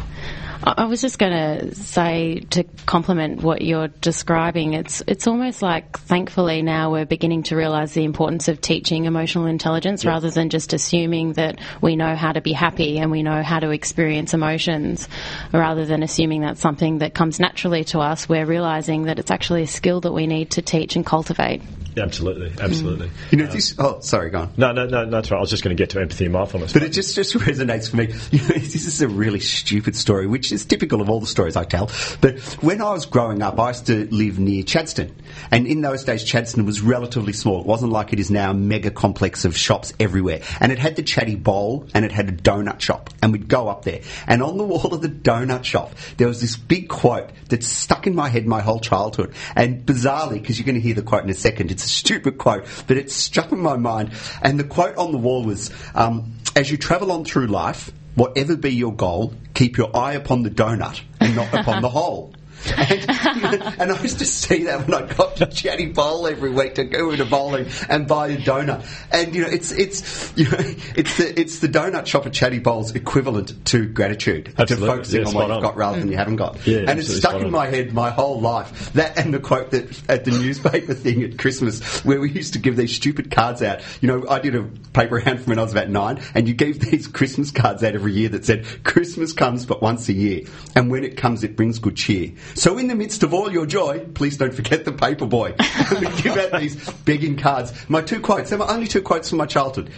[0.64, 4.74] I I was just going to say to complement what you're describing.
[4.74, 9.46] It's it's almost like thankfully now we're beginning to realise the importance of teaching emotional
[9.46, 13.44] intelligence rather than just assuming that we know how to be happy and we know
[13.44, 15.08] how to experience emotions,
[15.54, 18.28] rather than assuming that's something that comes naturally to us.
[18.28, 21.62] We're realising that it's actually a skill that we need to teach and cultivate.
[21.98, 22.62] Absolutely, mm.
[22.62, 23.10] absolutely.
[23.32, 23.76] You know, um, this.
[23.78, 24.54] Oh, sorry, go on.
[24.58, 25.38] No, no, no, that's right.
[25.38, 26.74] I was just going to get to empathy and mindfulness.
[26.74, 28.14] But it just, just resonates for me.
[28.32, 31.56] You know, this is a really stupid story, which is typical of all the stories
[31.56, 31.90] I tell.
[32.22, 35.14] But when I was growing up, I used to live near Chadstone.
[35.52, 37.62] And in those days, Chadstone was relatively small.
[37.62, 40.42] It wasn't like it is now a mega complex of shops everywhere.
[40.60, 43.10] And it had the Chatty Bowl and it had a donut shop.
[43.22, 44.02] And we'd go up there.
[44.28, 48.08] And on the wall of the donut shop, there was this big quote that stuck
[48.08, 49.34] in my head my whole childhood.
[49.56, 52.38] And bizarrely, because you're going to hear the quote in a second, it's a stupid
[52.38, 54.12] quote, but it struck in my mind.
[54.42, 58.58] And the quote on the wall was, um, as you travel on through life, whatever
[58.58, 62.34] be your goal, keep your eye upon the donut and not upon the hole.
[62.68, 66.76] And, and, I used to see that when I got to Chatty Bowl every week
[66.76, 68.86] to go into bowling and buy a donut.
[69.12, 70.58] And you know, it's it's you know,
[70.96, 74.88] it's the it's the donut shop at Chatty Bowl's equivalent to gratitude Absolutely.
[74.88, 75.62] to focusing Yeah, on what you've on.
[75.62, 76.66] got rather than you haven't got.
[76.68, 77.52] Yeah, and it's stuck in on.
[77.52, 78.94] my head my whole life.
[78.94, 82.60] That and the quote that at the newspaper thing at Christmas where we used to
[82.60, 83.82] give these stupid cards out.
[84.02, 86.54] You know, I did a paper round from when I was about nine, and you
[86.54, 90.42] gave these Christmas cards out every year that said Christmas comes but once a year,
[90.76, 92.32] and when it comes, it brings good cheer.
[92.56, 95.56] So in the midst of all your joy, please don't forget the paper boy.
[96.00, 97.74] we give out these begging cards.
[97.90, 98.50] My two quotes.
[98.50, 99.92] They're my only two quotes from my childhood.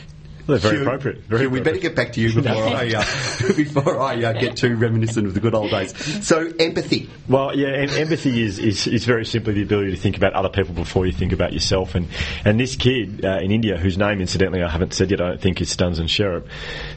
[0.47, 3.53] They're very Hugh, appropriate, very Hugh, we better get back to you before I uh,
[3.55, 5.95] before I uh, get too reminiscent of the good old days.
[6.25, 7.09] So empathy.
[7.27, 10.49] Well, yeah, em- empathy is, is, is very simply the ability to think about other
[10.49, 11.95] people before you think about yourself.
[11.95, 12.07] And,
[12.45, 15.41] and this kid uh, in India, whose name incidentally I haven't said yet, I don't
[15.41, 16.47] think is Stanzin Sherab,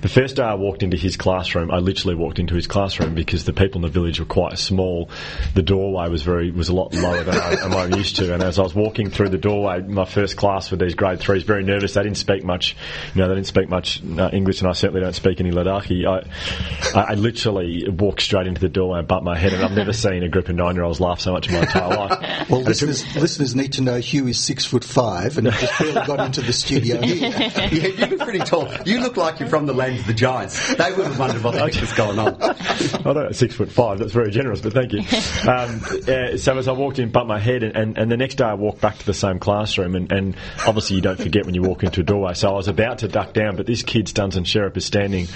[0.00, 3.44] the first day I walked into his classroom, I literally walked into his classroom because
[3.44, 5.10] the people in the village were quite small.
[5.54, 8.34] The doorway was very was a lot lower than I, am I'm used to.
[8.34, 11.42] And as I was walking through the doorway, my first class with these grade threes,
[11.42, 11.94] very nervous.
[11.94, 12.76] They didn't speak much,
[13.14, 16.06] you know, didn't speak much uh, English, and I certainly don't speak any Ladakhi.
[16.06, 19.72] I, I, I literally walked straight into the doorway and bumped my head, and I've
[19.72, 22.40] never seen a group of nine-year-olds laugh so much in my entire life.
[22.50, 26.20] Well, listeners, listeners need to know Hugh is six foot five and just barely got
[26.20, 27.30] into the studio here.
[27.54, 28.68] Yeah, you look pretty tall.
[28.84, 30.74] You look like you're from the land of the giants.
[30.74, 32.36] They would have wondered what the heck was going on.
[32.42, 33.98] I don't know, six foot five.
[33.98, 35.00] That's very generous, but thank you.
[35.48, 38.36] Um, uh, so as I walked in, bumped my head, and, and, and the next
[38.36, 41.54] day I walked back to the same classroom, and, and obviously you don't forget when
[41.54, 42.34] you walk into a doorway.
[42.34, 45.26] So I was about to duck down, but this kid, Dunstan Sheriff, is standing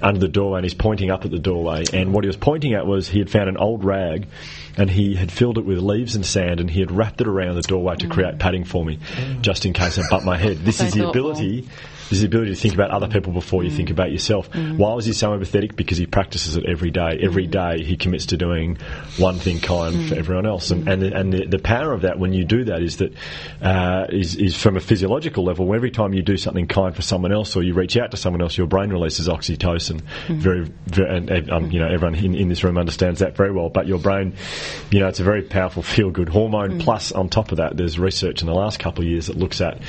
[0.00, 1.84] under the doorway and he's pointing up at the doorway.
[1.92, 4.26] And what he was pointing at was he had found an old rag.
[4.76, 7.54] And he had filled it with leaves and sand, and he had wrapped it around
[7.54, 8.10] the doorway to mm.
[8.10, 8.98] create padding for me,
[9.40, 10.58] just in case I bumped my head.
[10.64, 11.30] This So is the thoughtful.
[11.30, 11.68] ability
[12.10, 13.92] is the ability to think about other people before you think mm.
[13.92, 14.50] about yourself.
[14.50, 14.76] Mm.
[14.78, 15.76] Why was he so empathetic?
[15.76, 17.18] Because he practices it every day.
[17.22, 17.50] Every mm.
[17.50, 18.78] day he commits to doing
[19.16, 20.70] one thing kind for everyone else.
[20.70, 23.12] And and, the, and the, the power of that when you do that is that
[23.62, 25.74] uh, is is from a physiological level.
[25.74, 28.42] Every time you do something kind for someone else or you reach out to someone
[28.42, 30.02] else, your brain releases oxytocin.
[30.28, 33.52] Very, very and, and, um, you know everyone in, in this room understands that very
[33.52, 33.68] well.
[33.68, 34.34] But your brain,
[34.90, 36.80] you know, it's a very powerful feel good hormone.
[36.80, 39.60] Plus, on top of that, there's research in the last couple of years that looks
[39.60, 39.80] at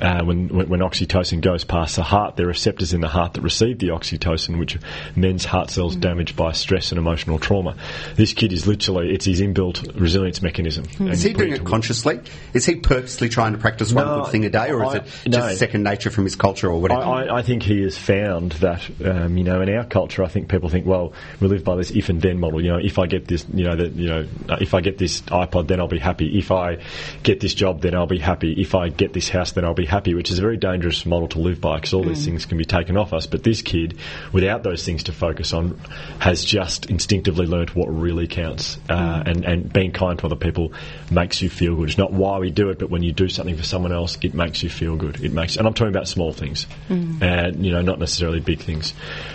[0.00, 3.32] uh, when, when when oxytocin goes past the heart, there are receptors in the heart
[3.32, 4.76] that receive the oxytocin, which
[5.16, 7.74] mends heart cells damaged by stress and emotional trauma.
[8.16, 10.84] This kid is literally it's his inbuilt resilience mechanism.
[10.98, 11.70] And Is he doing it it to work.
[11.70, 12.20] consciously?
[12.52, 14.96] Is he purposely trying to practice one No, good thing a day, or is I-
[14.98, 15.54] it just no.
[15.54, 17.00] second nature from his culture or I, whatever?
[17.02, 20.50] I, I think he has found that, um, you know, in our culture, I think
[20.50, 22.62] people think, well, we live by this if and then model.
[22.62, 24.98] You know, if I get this, you know, that, you know, uh, if I get
[24.98, 26.38] this iPod, then I'll be happy.
[26.38, 26.76] If I
[27.22, 28.52] get this job, then I'll be happy.
[28.60, 30.12] If I get this house, then I'll be happy.
[30.12, 32.64] Which is a very dangerous model to live by because all these things can be
[32.64, 33.26] taken off us.
[33.26, 33.98] But this kid,
[34.32, 35.78] without those things to focus on,
[36.18, 38.78] has just instinctively learned what really counts.
[38.88, 40.72] Uh, and and being kind to other people
[41.10, 41.88] makes you feel good.
[41.88, 44.34] It's not why we do it, but when you do something for someone else, it
[44.34, 45.22] makes you feel good.
[45.22, 48.94] It makes, and I'm talking about small things, and you know, not necessarily big things.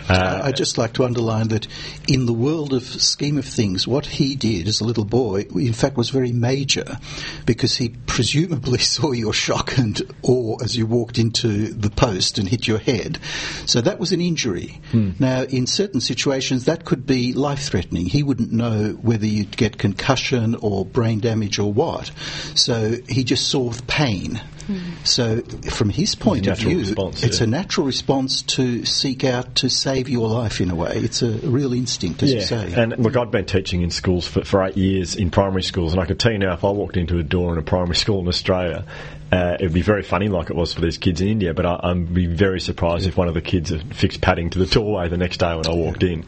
[0.09, 1.67] Uh, I'd just like to underline that
[2.07, 5.73] in the world of scheme of things, what he did as a little boy, in
[5.73, 6.97] fact, was very major
[7.45, 12.47] because he presumably saw your shock and awe as you walked into the post and
[12.47, 13.19] hit your head.
[13.65, 14.79] So that was an injury.
[14.91, 15.11] Hmm.
[15.19, 18.05] Now, in certain situations, that could be life threatening.
[18.05, 22.11] He wouldn't know whether you'd get concussion or brain damage or what.
[22.55, 24.41] So he just saw the pain.
[24.67, 24.77] Hmm.
[25.03, 27.43] So, from his point of view, response, it's yeah.
[27.43, 30.93] a natural response to seek out to save your life in a way.
[30.95, 32.73] It's a real instinct, as you say.
[32.73, 36.01] And look, I've been teaching in schools for, for eight years in primary schools, and
[36.01, 38.21] I could tell you now, if I walked into a door in a primary school
[38.21, 38.85] in Australia,
[39.33, 41.55] uh, it would be very funny, like it was for these kids in India.
[41.55, 44.59] But I, I'd be very surprised if one of the kids had fixed padding to
[44.59, 46.23] the doorway the next day when I walked in.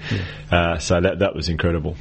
[0.51, 1.97] Uh, so that that was incredible.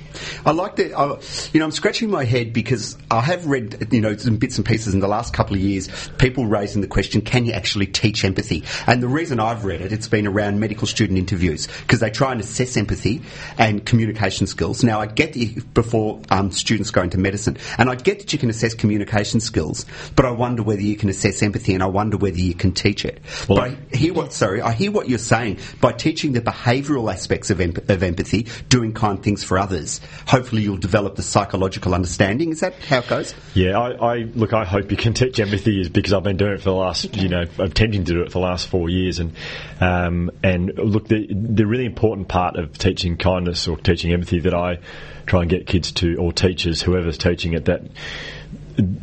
[0.47, 0.99] I like that.
[0.99, 1.19] I,
[1.53, 4.67] you know, I'm scratching my head because I have read, you know, some bits and
[4.67, 5.91] pieces in the last couple of years.
[6.17, 8.65] People raising the question: Can you actually teach empathy?
[8.87, 12.33] And the reason I've read it, it's been around medical student interviews because they try
[12.33, 13.21] and assess empathy
[13.59, 14.83] and communication skills.
[14.83, 18.39] Now, I get the, before um, students go into medicine, and I get that you
[18.39, 19.85] can assess communication skills,
[20.17, 22.73] but I wonder whether you you can assess empathy, and I wonder whether you can
[22.73, 23.21] teach it.
[23.49, 25.59] Well, but I hear what sorry, I hear what you're saying.
[25.81, 30.63] By teaching the behavioural aspects of, emp- of empathy, doing kind things for others, hopefully
[30.63, 32.51] you'll develop the psychological understanding.
[32.51, 33.35] Is that how it goes?
[33.55, 34.53] Yeah, I, I look.
[34.53, 37.17] I hope you can teach empathy, is because I've been doing it for the last,
[37.17, 39.33] you know, attempting to do it for the last four years, and
[39.81, 44.55] um, and look, the the really important part of teaching kindness or teaching empathy that
[44.55, 44.79] I
[45.27, 47.83] try and get kids to or teachers, whoever's teaching it, that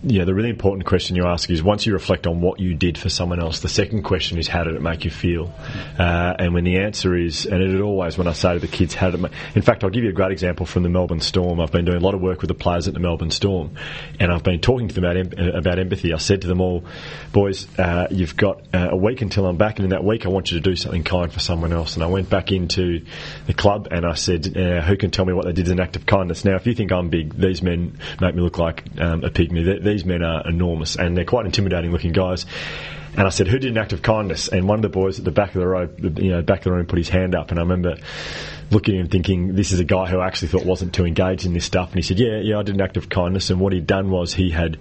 [0.03, 2.97] yeah, the really important question you ask is once you reflect on what you did
[2.97, 5.53] for someone else, the second question is how did it make you feel?
[5.97, 8.93] Uh, and when the answer is, and it always when I say to the kids,
[8.93, 11.21] how did it make, in fact, I'll give you a great example from the Melbourne
[11.21, 11.59] Storm.
[11.59, 13.75] I've been doing a lot of work with the players at the Melbourne Storm,
[14.19, 16.13] and I've been talking to them about, em- about empathy.
[16.13, 16.83] I said to them all,
[17.31, 20.29] boys, uh, you've got uh, a week until I'm back, and in that week I
[20.29, 21.95] want you to do something kind for someone else.
[21.95, 23.05] And I went back into
[23.45, 25.79] the club and I said, uh, who can tell me what they did as an
[25.79, 26.43] act of kindness?
[26.43, 29.60] Now, if you think I'm big, these men make me look like um, a pygmy.
[29.63, 32.45] Th- These men are enormous and they're quite intimidating looking guys.
[33.15, 35.25] And I said, "Who did an act of kindness?" And one of the boys at
[35.25, 37.51] the back of the row, you know, back of the room, put his hand up.
[37.51, 37.97] And I remember
[38.69, 41.53] looking and thinking, "This is a guy who I actually thought wasn't too engaged in
[41.53, 43.73] this stuff." And he said, "Yeah, yeah, I did an act of kindness." And what
[43.73, 44.77] he'd done was he had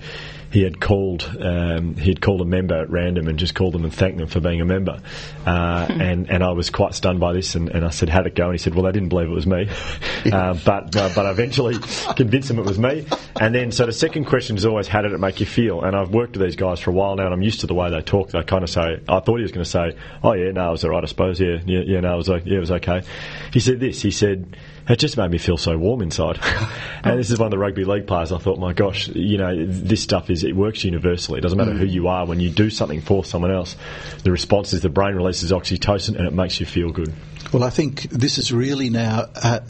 [0.51, 3.85] he had called um, he had called a member at random and just called them
[3.85, 5.01] and thanked them for being a member.
[5.47, 7.55] Uh, and and I was quite stunned by this.
[7.55, 9.35] And, and I said, "How'd it go?" And he said, "Well, they didn't believe it
[9.35, 9.69] was me,
[10.33, 11.79] uh, but uh, but I eventually
[12.17, 13.07] convinced them it was me."
[13.41, 15.95] And then so the second question is always, "How did it make you feel?" And
[15.95, 17.91] I've worked with these guys for a while now, and I'm used to the way
[17.91, 18.31] they talk.
[18.31, 20.73] They kind of say, "I thought he was going to say, oh yeah, no, it
[20.73, 21.41] was all right, I suppose.
[21.41, 23.03] Yeah, yeah, yeah, no, it was like, yeah, it was okay."
[23.53, 24.03] He said this.
[24.03, 24.57] He said
[24.91, 26.41] it just made me feel so warm inside.
[27.05, 28.33] and this is one of the rugby league players.
[28.33, 31.39] I thought, my gosh, you know, this stuff is it works universally.
[31.39, 32.27] It doesn't matter who you are.
[32.27, 33.77] When you do something for someone else,
[34.25, 37.13] the response is the brain releases oxytocin and it makes you feel good.
[37.53, 39.61] Well, I think this is really now uh,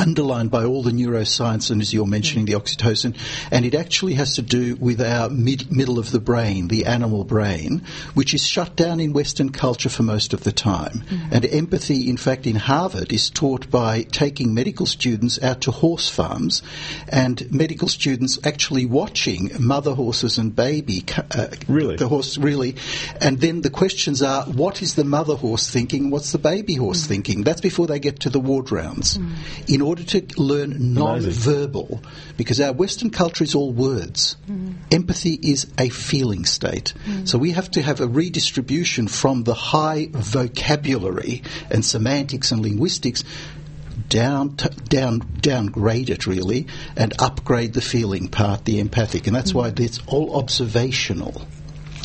[0.00, 3.14] underlined by all the neuroscience, and as you're mentioning, the oxytocin,
[3.50, 7.24] and it actually has to do with our mid- middle of the brain, the animal
[7.24, 7.82] brain,
[8.14, 11.04] which is shut down in Western culture for most of the time.
[11.04, 11.34] Mm-hmm.
[11.34, 16.08] And empathy, in fact, in Harvard, is taught by taking medical students out to horse
[16.08, 16.62] farms,
[17.08, 21.04] and medical students actually watching mother horses and baby.
[21.30, 21.96] Uh, Really?
[21.96, 22.76] The horse, really.
[23.20, 26.10] And then the questions are, what is the mother horse thinking?
[26.10, 27.08] What's the baby horse mm.
[27.08, 27.42] thinking?
[27.42, 29.18] That's before they get to the ward rounds.
[29.18, 29.74] Mm.
[29.74, 32.00] In order to learn non-verbal,
[32.36, 34.36] because our Western culture is all words.
[34.48, 34.74] Mm.
[34.90, 36.94] Empathy is a feeling state.
[37.04, 37.28] Mm.
[37.28, 43.24] So we have to have a redistribution from the high vocabulary and semantics and linguistics
[44.08, 49.52] down, t- down, downgrade it really, and upgrade the feeling part, the empathic, and that's
[49.52, 49.56] mm.
[49.56, 51.42] why it's all observational.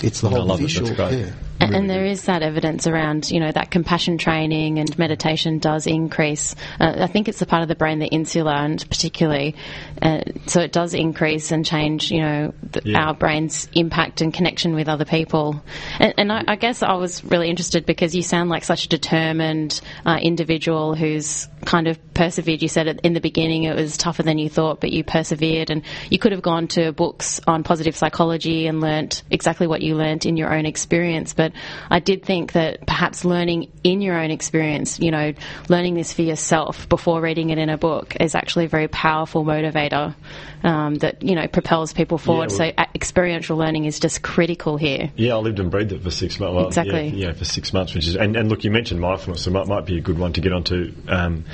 [0.03, 0.63] It's the I whole love it.
[0.63, 0.95] That's visual.
[0.95, 1.19] great.
[1.19, 1.33] yeah.
[1.59, 5.87] And, and there is that evidence around, you know, that compassion training and meditation does
[5.87, 6.55] increase.
[6.79, 9.55] Uh, I think it's the part of the brain, the insula, and particularly,
[10.01, 13.07] uh, so it does increase and change, you know, the, Yeah.
[13.07, 15.63] our brain's impact and connection with other people.
[15.99, 18.89] And, and I, I guess I was really interested because you sound like such a
[18.89, 22.61] determined uh, individual who's kind of persevered.
[22.61, 25.83] You said in the beginning it was tougher than you thought, but you persevered, and
[26.09, 30.25] you could have gone to books on positive psychology and learnt exactly what you learnt
[30.25, 31.33] in your own experience.
[31.33, 31.44] But
[31.89, 35.34] I did think that perhaps learning in your own experience, you know,
[35.69, 39.43] learning this for yourself before reading it in a book is actually a very powerful
[39.43, 40.15] motivator
[40.63, 42.49] um, that you know propels people forward.
[42.49, 45.12] well- so uh, experiential learning is just critical here.
[45.15, 46.55] Yeah, I lived and breathed it for six months.
[46.55, 47.08] Well, Exactly.
[47.10, 49.53] Yeah, yeah, for six months, which is and, and look, you mentioned mindfulness, so it
[49.53, 51.45] might, might be a good one to get onto um,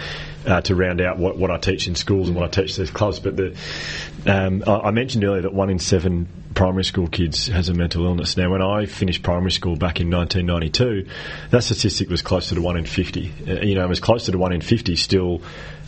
[0.45, 2.91] uh, to round out what, what I teach in schools and what I teach these
[2.91, 3.19] clubs.
[3.19, 3.57] But the
[4.25, 8.05] um, I, I mentioned earlier that one in seven primary school kids has a mental
[8.05, 8.37] illness.
[8.37, 11.09] Now, when I finished primary school back in 1992,
[11.49, 13.33] that statistic was closer to one in 50.
[13.47, 15.41] Uh, you know, it was closer to one in 50 still.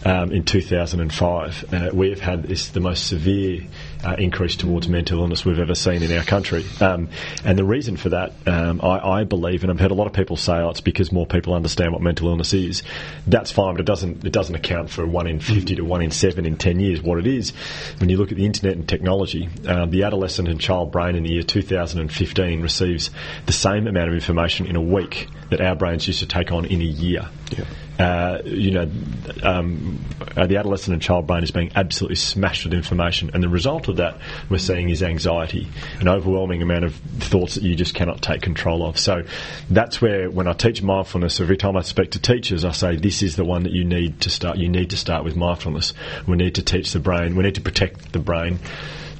[0.05, 3.61] Um, in 2005, uh, we have had this the most severe
[4.03, 6.65] uh, increase towards mental illness we've ever seen in our country.
[6.81, 7.09] Um,
[7.43, 10.13] and the reason for that, um, I, I believe, and I've heard a lot of
[10.13, 12.83] people say, oh, it's because more people understand what mental illness is.
[13.27, 16.11] That's fine, but it doesn't it doesn't account for one in 50 to one in
[16.11, 17.01] seven in 10 years.
[17.01, 17.51] What it is,
[17.99, 21.23] when you look at the internet and technology, um, the adolescent and child brain in
[21.23, 23.11] the year 2015 receives
[23.45, 26.65] the same amount of information in a week that our brains used to take on
[26.65, 27.29] in a year.
[27.99, 28.89] Uh, you know,
[29.43, 30.03] um,
[30.35, 33.87] uh, the adolescent and child brain is being absolutely smashed with information, and the result
[33.87, 34.17] of that
[34.49, 35.67] we're seeing is anxiety,
[35.99, 38.97] an overwhelming amount of thoughts that you just cannot take control of.
[38.99, 39.23] So
[39.69, 43.23] that's where, when I teach mindfulness, every time I speak to teachers, I say this
[43.23, 44.57] is the one that you need to start.
[44.57, 45.93] You need to start with mindfulness.
[46.27, 47.35] We need to teach the brain.
[47.35, 48.59] We need to protect the brain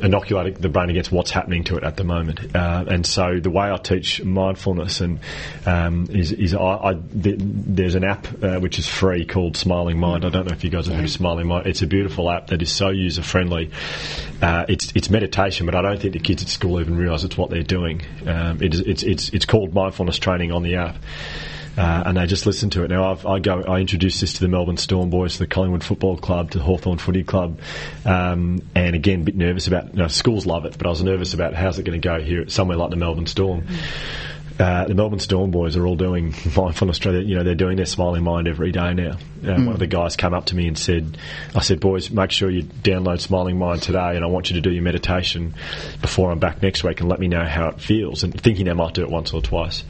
[0.03, 2.55] inoculate the brain against what's happening to it at the moment.
[2.55, 5.19] Uh, and so the way I teach mindfulness and
[5.65, 9.97] um, is, is I, I, th- there's an app uh, which is free called Smiling
[9.97, 10.25] Mind.
[10.25, 11.67] I don't know if you guys have heard of Smiling Mind.
[11.67, 13.71] It's a beautiful app that is so user friendly.
[14.41, 17.37] Uh, it's it's meditation, but I don't think the kids at school even realise it's
[17.37, 18.01] what they're doing.
[18.27, 20.97] Um, it is, it's it's it's called mindfulness training on the app.
[21.75, 22.89] Uh, and they just listen to it.
[22.89, 25.83] Now, I've, I go, I introduced this to the Melbourne Storm boys, to the Collingwood
[25.83, 27.59] Football Club, to the Hawthorn Footy Club,
[28.05, 29.91] um, and again, a bit nervous about.
[29.93, 32.21] You know, schools love it, but I was nervous about how's it going to go
[32.21, 33.65] here somewhere like the Melbourne Storm.
[34.59, 36.99] Uh, the Melbourne Storm boys are all doing mindfulness.
[36.99, 37.27] training.
[37.27, 39.17] You know, they're doing their smiling mind every day now.
[39.43, 41.17] Uh, One of the guys came up to me and said,
[41.55, 44.61] "I said, boys, make sure you download Smiling Mind today, and I want you to
[44.61, 45.55] do your meditation
[46.01, 48.73] before I'm back next week, and let me know how it feels." And thinking I
[48.73, 49.83] might do it once or twice.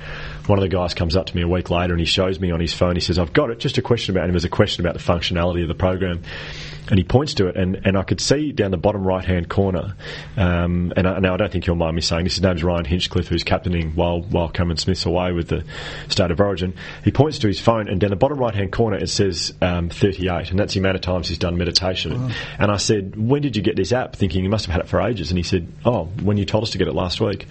[0.48, 2.52] One of the guys comes up to me a week later and he shows me
[2.52, 2.96] on his phone.
[2.96, 4.32] He says, "I've got it." Just a question about him.
[4.32, 6.22] There's a question about the functionality of the program
[6.90, 9.50] and he points to it, and, and I could see down the bottom right hand
[9.50, 9.96] corner.
[10.36, 12.36] Um, and I, now I don't think you'll mind me saying this.
[12.36, 15.64] His name's Ryan Hinchcliffe, who's captaining while while Cameron Smith's away with the
[16.10, 16.74] state of origin.
[17.04, 19.90] He points to his phone, and down the bottom right hand corner it says um,
[19.90, 22.32] 38, and that's the amount of times he's done meditation.
[22.60, 24.88] And I said, "When did you get this app?" Thinking you must have had it
[24.88, 25.32] for ages.
[25.32, 27.48] And he said, "Oh, when you told us to get it last week."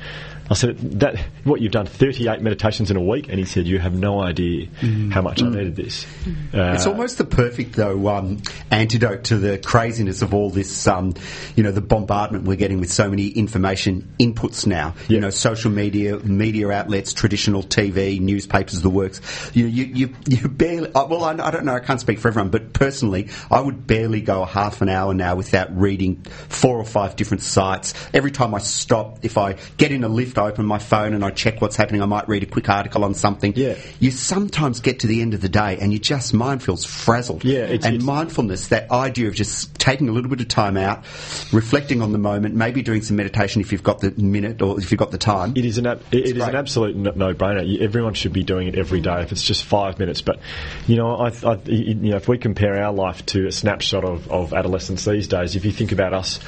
[0.53, 3.79] I said, "That what you've done 38 meditations in a week?" And he said, "You
[3.79, 4.69] have no idea
[5.11, 6.05] how much I needed this."
[6.53, 8.37] Uh, It's almost the perfect, though, um,
[8.71, 11.15] antidote to the craziness of all this, um,
[11.57, 14.93] you know, the bombardment we're getting with so many information inputs now.
[15.09, 19.23] You know, social media, media outlets, traditional TV, newspapers, the works.
[19.55, 20.93] You, you, you, you barely.
[20.95, 21.75] uh, Well, I, I don't know.
[21.75, 25.15] I can't speak for everyone, but personally, I would barely go a half an hour
[25.15, 26.17] now without reading
[26.51, 27.95] four or five different sites.
[28.13, 31.25] Every time I stop, if I get in a lift, I open my phone and
[31.25, 32.03] I check what's happening.
[32.03, 33.53] I might read a quick article on something.
[33.57, 33.77] Yeah.
[34.01, 37.45] You sometimes get to the end of the day and you just mind feels frazzled.
[37.45, 40.77] Yeah, it's- and it's- mindfulness, that idea of just taking a little bit of time
[40.77, 41.05] out,
[41.53, 44.91] reflecting on the moment, maybe doing some meditation if you've got the minute or if
[44.91, 45.53] you've got the time.
[45.57, 47.81] It is an ab- it is an absolute no- no-brainer.
[47.81, 50.23] Everyone should be doing it every day if it's just five minutes.
[50.23, 50.39] But
[50.87, 54.31] you know, I, I, you know, if we compare our life to a snapshot of,
[54.31, 56.41] of adolescence these days, if you think about us.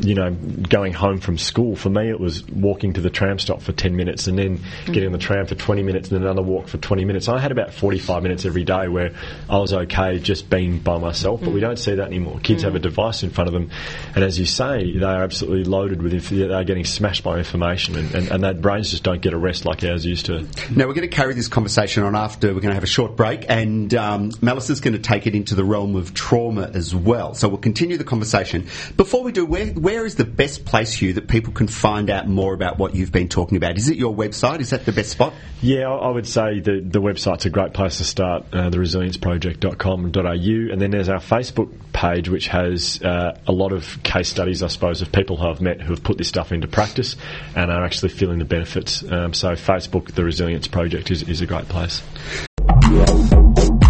[0.00, 1.76] You know, going home from school.
[1.76, 5.06] For me, it was walking to the tram stop for 10 minutes and then getting
[5.06, 7.28] on the tram for 20 minutes and then another walk for 20 minutes.
[7.28, 9.12] I had about 45 minutes every day where
[9.50, 12.40] I was okay just being by myself, but we don't see that anymore.
[12.42, 13.70] Kids have a device in front of them,
[14.14, 17.96] and as you say, they are absolutely loaded with inf- they're getting smashed by information,
[17.96, 20.40] and, and, and their brains just don't get a rest like ours used to.
[20.70, 23.16] Now, we're going to carry this conversation on after we're going to have a short
[23.16, 26.94] break, and um, Malice is going to take it into the realm of trauma as
[26.94, 27.34] well.
[27.34, 28.68] So we'll continue the conversation.
[28.96, 32.28] Before we do, where, where is the best place, Hugh, that people can find out
[32.28, 33.76] more about what you've been talking about?
[33.76, 34.60] Is it your website?
[34.60, 35.34] Is that the best spot?
[35.60, 40.72] Yeah, I I would say the, the website's a great place to start, uh, theresilienceproject.com.au.
[40.72, 44.68] And then there's our Facebook page, which has uh, a lot of case studies, I
[44.68, 47.16] suppose, of people who I've met who have put this stuff into practice
[47.56, 49.02] and are actually feeling the benefits.
[49.10, 52.02] Um, so Facebook, The Resilience Project, is, is a great place.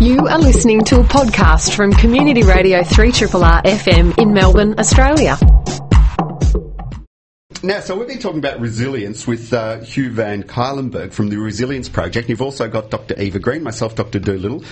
[0.01, 5.36] You are listening to a podcast from Community Radio 3RRR FM in Melbourne, Australia.
[7.65, 11.89] Now, so we've been talking about resilience with uh, Hugh Van Cuylenburg from the Resilience
[11.89, 12.29] Project.
[12.29, 13.15] You've also got Dr.
[13.21, 14.19] Eva Green, myself, Dr.
[14.19, 14.65] Doolittle.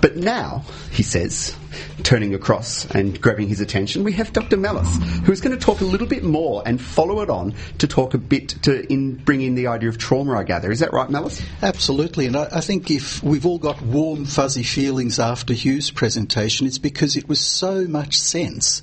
[0.00, 1.54] But now, he says,
[2.02, 4.56] turning across and grabbing his attention, we have Dr.
[4.56, 8.14] Malice, who's going to talk a little bit more and follow it on to talk
[8.14, 10.70] a bit to in, bring in the idea of trauma, I gather.
[10.70, 11.42] Is that right, Malice?
[11.62, 16.66] Absolutely, and I, I think if we've all got warm, fuzzy feelings after Hugh's presentation,
[16.66, 18.82] it's because it was so much sense,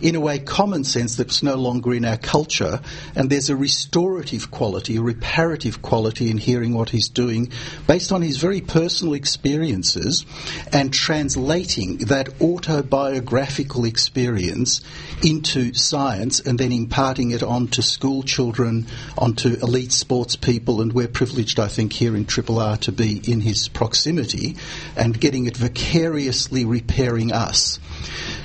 [0.00, 2.80] in a way, common sense that's no longer in our culture,
[3.14, 7.50] and there's a restorative quality, a reparative quality in hearing what he's doing,
[7.86, 10.24] based on his very personal experiences,
[10.72, 14.80] and translating that autobiographical experience
[15.22, 21.08] into science, and then imparting it onto school children, onto elite sports people, and we're
[21.08, 24.56] privileged, I think, here in Triple R to be in his proximity
[24.96, 27.78] and getting it vicariously repairing us.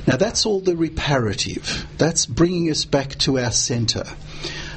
[0.06, 1.86] Now, that's all the reparative.
[1.98, 4.06] That's bringing us back to our centre.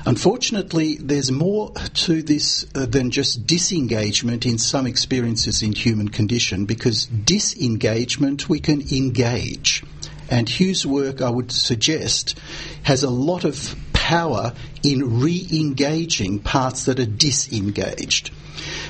[0.06, 6.64] Unfortunately, there's more to this uh, than just disengagement in some experiences in human condition
[6.64, 9.84] because disengagement we can engage.
[10.30, 12.38] And Hugh's work, I would suggest,
[12.82, 18.30] has a lot of power in re engaging parts that are disengaged.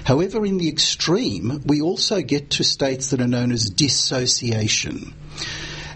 [0.05, 5.15] However, in the extreme, we also get to states that are known as dissociation.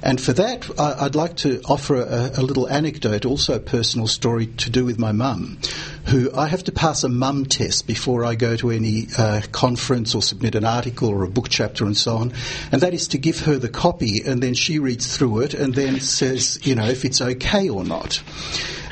[0.05, 4.07] And for that, I, would like to offer a, a, little anecdote, also a personal
[4.07, 5.57] story to do with my mum,
[6.05, 10.15] who I have to pass a mum test before I go to any uh, conference
[10.15, 12.35] or submit an article or a book chapter and so on.
[12.71, 15.75] And that is to give her the copy, and then she reads through it and
[15.75, 18.23] then says, you know, if it's okay or not.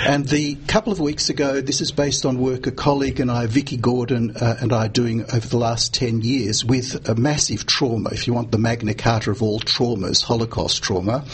[0.04, 3.46] And the couple of weeks ago, this is based on work a colleague and I,
[3.46, 7.66] Vicky Gordon, uh, and I are doing over the last 10 years with a massive
[7.66, 11.24] trauma, if you want the Magna Carta of all traumas, Holocaust trauma.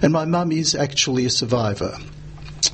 [0.00, 1.98] And my mum is actually a survivor.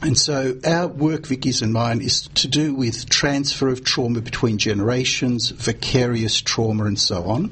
[0.02, 4.56] And so our work, Vicky's and mine, is to do with transfer of trauma between
[4.56, 7.50] generations, vicarious trauma, and so on.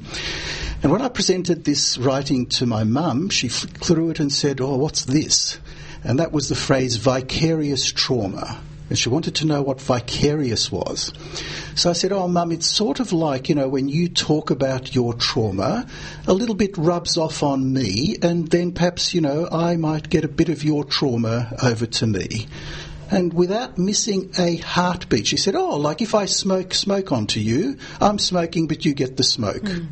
[0.81, 4.61] And when I presented this writing to my mum, she flicked through it and said,
[4.61, 5.59] Oh, what's this?
[6.03, 8.61] And that was the phrase vicarious trauma.
[8.89, 11.13] And she wanted to know what vicarious was.
[11.75, 14.95] So I said, Oh, mum, it's sort of like, you know, when you talk about
[14.95, 15.87] your trauma,
[16.27, 20.23] a little bit rubs off on me, and then perhaps, you know, I might get
[20.23, 22.47] a bit of your trauma over to me.
[23.11, 27.77] And without missing a heartbeat, she said, Oh, like if I smoke smoke onto you,
[28.01, 29.63] I'm smoking, but you get the smoke.
[29.63, 29.87] Mm.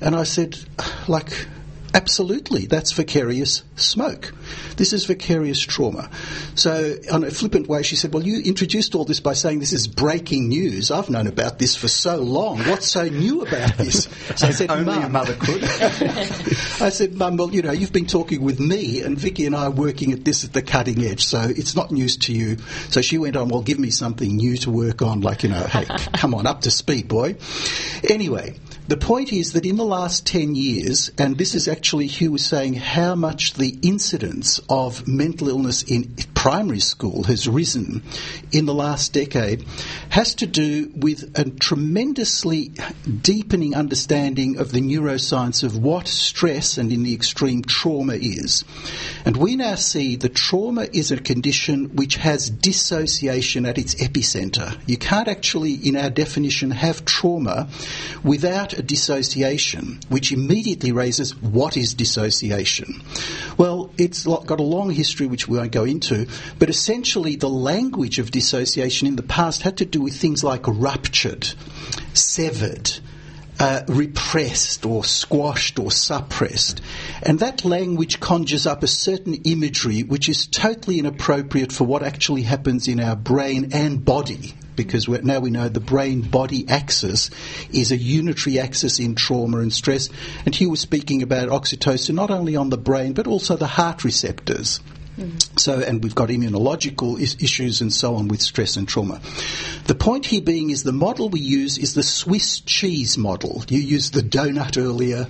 [0.00, 0.58] And I said,
[1.06, 1.46] like,
[1.94, 4.32] absolutely, that's vicarious smoke.
[4.76, 6.10] This is vicarious trauma.
[6.54, 9.72] So, on a flippant way, she said, Well, you introduced all this by saying this
[9.72, 10.90] is breaking news.
[10.90, 12.58] I've known about this for so long.
[12.60, 14.08] What's so new about this?
[14.36, 15.04] So I said, Only Mum.
[15.04, 15.62] a mother could.
[16.80, 19.64] I said, Mum, well, you know, you've been talking with me, and Vicky and I
[19.64, 22.56] are working at this at the cutting edge, so it's not news to you.
[22.88, 25.62] So she went on, Well, give me something new to work on, like, you know,
[25.64, 25.84] hey,
[26.14, 27.36] come on, up to speed, boy.
[28.08, 28.54] Anyway,
[28.88, 32.44] the point is that in the last 10 years, and this is actually Hugh was
[32.44, 38.02] saying how much the incidence of mental illness in primary school has risen
[38.50, 39.64] in the last decade,
[40.08, 42.72] has to do with a tremendously
[43.20, 48.64] deepening understanding of the neuroscience of what stress and in the extreme trauma is.
[49.24, 54.76] And we now see that trauma is a condition which has dissociation at its epicenter.
[54.88, 57.68] You can't actually, in our definition, have trauma
[58.24, 63.00] without a dissociation, which immediately raises what is dissociation?
[63.56, 66.26] Well, it's got a long history which we won't go into,
[66.58, 70.66] but essentially the language of dissociation in the past had to do with things like
[70.66, 71.48] ruptured,
[72.14, 72.90] severed,
[73.58, 76.80] uh, repressed or squashed or suppressed.
[77.22, 82.42] And that language conjures up a certain imagery which is totally inappropriate for what actually
[82.42, 87.30] happens in our brain and body because now we know the brain body axis
[87.72, 90.08] is a unitary axis in trauma and stress.
[90.44, 94.02] And he was speaking about oxytocin not only on the brain but also the heart
[94.02, 94.80] receptors.
[95.56, 99.20] So, and we've got immunological is- issues and so on with stress and trauma.
[99.86, 103.62] The point here being is the model we use is the Swiss cheese model.
[103.68, 105.26] You used the donut earlier.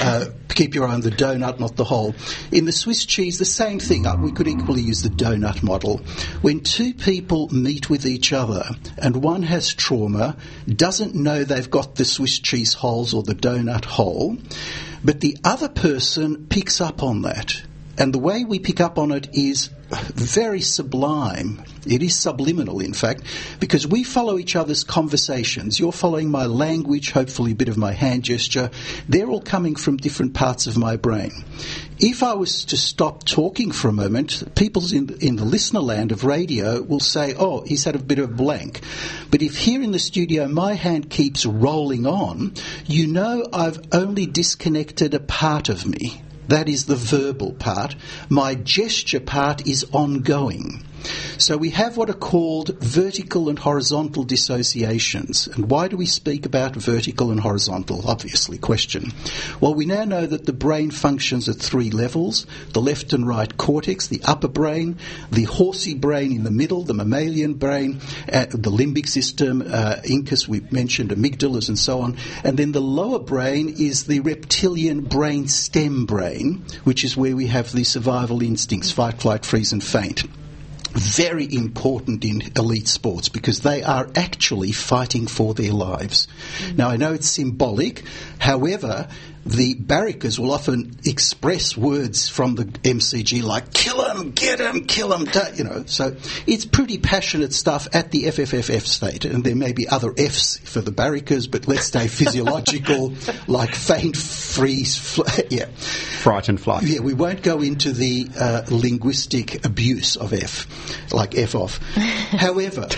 [0.00, 2.14] Uh, keep your eye on the donut, not the hole.
[2.50, 4.06] In the Swiss cheese, the same thing.
[4.06, 5.98] Uh, we could equally use the donut model.
[6.40, 8.64] When two people meet with each other
[8.96, 13.84] and one has trauma, doesn't know they've got the Swiss cheese holes or the donut
[13.84, 14.38] hole,
[15.04, 17.62] but the other person picks up on that
[17.98, 21.62] and the way we pick up on it is very sublime.
[21.86, 23.22] It is subliminal, in fact,
[23.60, 25.78] because we follow each other's conversations.
[25.78, 28.70] You're following my language, hopefully a bit of my hand gesture.
[29.08, 31.30] They're all coming from different parts of my brain.
[31.98, 36.10] If I was to stop talking for a moment, people in, in the listener land
[36.10, 38.80] of radio will say, oh, he's had a bit of blank.
[39.30, 42.54] But if here in the studio my hand keeps rolling on,
[42.86, 46.22] you know I've only disconnected a part of me.
[46.48, 47.96] That is the verbal part.
[48.28, 50.84] My gesture part is ongoing.
[51.38, 55.46] So we have what are called vertical and horizontal dissociations.
[55.46, 58.08] And why do we speak about vertical and horizontal?
[58.08, 59.12] Obviously, question.
[59.60, 63.56] Well, we now know that the brain functions at three levels the left and right
[63.56, 64.98] cortex, the upper brain,
[65.30, 68.00] the horsey brain in the middle, the mammalian brain,
[68.32, 72.16] uh, the limbic system, uh, incus, we mentioned amygdalas and so on.
[72.44, 77.46] And then the lower brain is the reptilian brain stem brain, which is where we
[77.48, 80.24] have the survival instincts fight, flight, freeze, and faint
[80.96, 86.26] very important in elite sports because they are actually fighting for their lives.
[86.58, 86.76] Mm-hmm.
[86.76, 88.02] Now, I know it's symbolic,
[88.38, 89.08] however,
[89.46, 95.12] the barrackers will often express words from the MCG like "kill him, get him, kill
[95.12, 95.84] him," you know.
[95.86, 96.16] So
[96.46, 100.80] it's pretty passionate stuff at the FFFF state, and there may be other Fs for
[100.80, 103.14] the barrackers, but let's stay physiological,
[103.46, 106.82] like faint, freeze, fl- yeah, fright and flight.
[106.82, 110.66] Yeah, we won't go into the uh, linguistic abuse of F,
[111.12, 111.78] like F off.
[111.94, 112.88] However.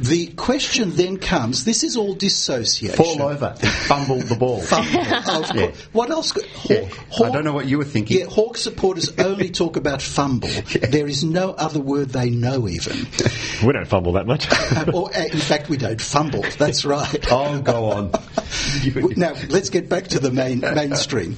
[0.00, 2.96] The question then comes: This is all dissociation.
[2.96, 4.60] Fall over, fumble the ball.
[4.60, 5.72] Fumble, of, yeah.
[5.92, 6.32] What else?
[6.32, 8.18] could- Yeah, Hawk, I don't know what you were thinking.
[8.18, 10.48] Yeah, Hawk supporters only talk about fumble.
[10.88, 13.06] There is no other word they know even.
[13.64, 14.46] We don't fumble that much.
[14.94, 16.44] Or uh, in fact, we don't fumble.
[16.58, 17.26] That's right.
[17.30, 18.12] Oh, go on.
[19.16, 21.36] Now, let's get back to the main mainstream.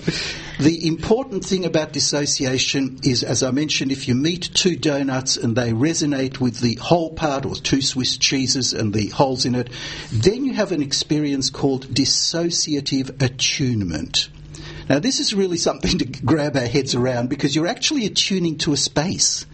[0.58, 5.56] The important thing about dissociation is, as I mentioned, if you meet two donuts and
[5.56, 9.70] they resonate with the whole part, or two Swiss cheeses and the holes in it,
[10.12, 14.28] then you have an experience called dissociative attunement.
[14.90, 18.72] Now, this is really something to grab our heads around because you're actually attuning to
[18.72, 19.46] a space.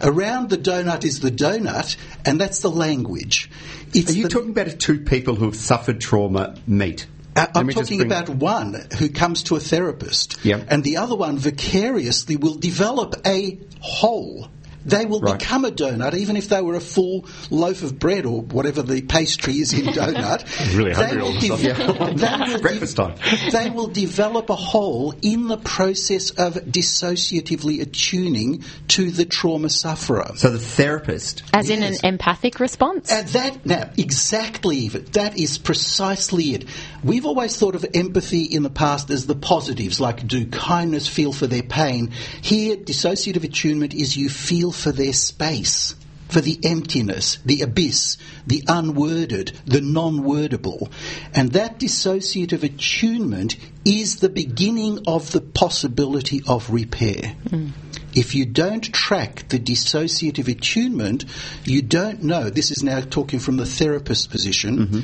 [0.00, 3.50] Around the donut is the donut, and that's the language.
[3.92, 7.06] It's Are you the- talking about two people who have suffered trauma meet?
[7.36, 10.60] uh, I'm talking bring- about one who comes to a therapist, Yeah.
[10.68, 14.48] and the other one vicariously will develop a whole.
[14.84, 15.38] They will Right.
[15.38, 19.02] become a donut, even if they were a full loaf of bread or whatever the
[19.02, 20.44] pastry is in donut.
[20.76, 22.16] Really hungry They all will of a de- sudden.
[22.16, 23.14] they will Breakfast time.
[23.50, 30.32] They will develop a hole in the process of dissociatively attuning to the trauma sufferer.
[30.36, 31.42] So the therapist.
[31.52, 33.10] As in an empathic response?
[33.10, 36.64] And that now exactly that is precisely it.
[37.04, 41.32] We've always thought of empathy in the past as the positives, like do kindness, feel
[41.32, 42.10] for their pain.
[42.42, 45.94] Here, dissociative attunement is you feel for their space.
[46.28, 48.16] For the emptiness, the abyss,
[48.46, 50.90] the unworded, the non wordable.
[51.34, 57.36] And that dissociative attunement is the beginning of the possibility of repair.
[57.50, 57.68] Hmm.
[58.14, 61.24] If you don't track the dissociative attunement,
[61.64, 62.50] you don't know.
[62.50, 64.78] This is now talking from the therapist position.
[64.78, 65.00] Mm-hmm.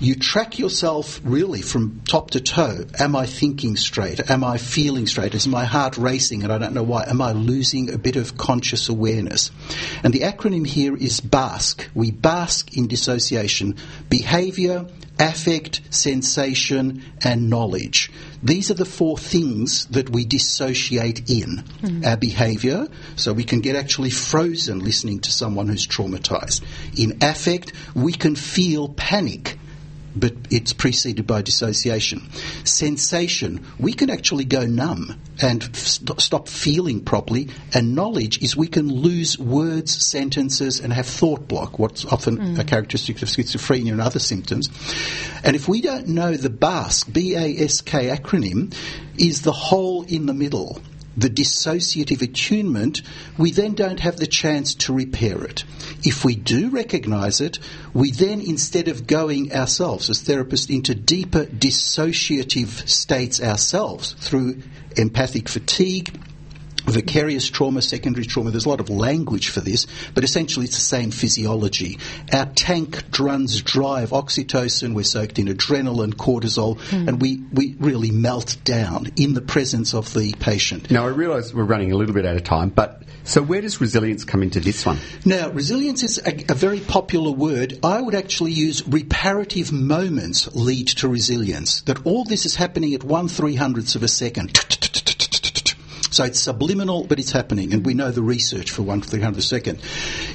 [0.00, 2.84] You track yourself really from top to toe.
[2.98, 4.30] Am I thinking straight?
[4.30, 5.34] Am I feeling straight?
[5.34, 7.04] Is my heart racing and I don't know why?
[7.04, 9.50] Am I losing a bit of conscious awareness?
[10.02, 11.88] And the acronym here is BASK.
[11.94, 13.76] We bask in dissociation.
[14.08, 14.86] Behavior,
[15.22, 18.10] affect, sensation, and knowledge.
[18.42, 21.62] These are the four things that we dissociate in.
[21.82, 22.04] Mm-hmm.
[22.04, 26.62] Our behavior, so we can get actually frozen listening to someone who's traumatized.
[26.98, 29.58] In affect, we can feel panic
[30.14, 32.30] but it's preceded by dissociation.
[32.64, 37.48] Sensation, we can actually go numb and st- stop feeling properly.
[37.74, 42.58] And knowledge is we can lose words, sentences, and have thought block, what's often mm.
[42.58, 44.68] a characteristic of schizophrenia and other symptoms.
[45.44, 48.74] And if we don't know the BASK, B-A-S-K acronym,
[49.18, 50.80] is the hole in the middle
[51.16, 53.02] the dissociative attunement,
[53.38, 55.64] we then don't have the chance to repair it.
[56.02, 57.58] If we do recognize it,
[57.92, 64.62] we then, instead of going ourselves as therapists into deeper dissociative states ourselves through
[64.96, 66.18] empathic fatigue,
[66.90, 70.82] vicarious trauma, secondary trauma, there's a lot of language for this, but essentially it's the
[70.82, 71.98] same physiology.
[72.32, 77.08] Our tank runs dry of oxytocin, we're soaked in adrenaline, cortisol, hmm.
[77.08, 80.90] and we, we really melt down in the presence of the patient.
[80.90, 83.80] Now, I realise we're running a little bit out of time, but so where does
[83.80, 84.98] resilience come into this one?
[85.24, 87.78] Now, resilience is a, a very popular word.
[87.82, 91.82] I would actually use reparative moments lead to resilience.
[91.82, 94.58] That all this is happening at one three hundredths of a second.
[96.12, 99.46] So it's subliminal, but it's happening, and we know the research for one three hundredth
[99.46, 99.80] second.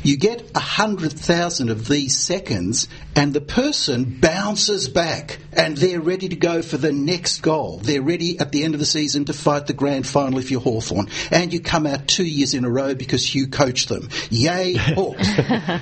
[0.02, 6.02] You get a hundred thousand of these seconds, and the person bounces back, and they're
[6.02, 7.78] ready to go for the next goal.
[7.78, 10.62] They're ready at the end of the season to fight the grand final if you're
[10.62, 14.10] Hawthorn, and you come out two years in a row because you coach them.
[14.32, 15.28] Yay, Hawks!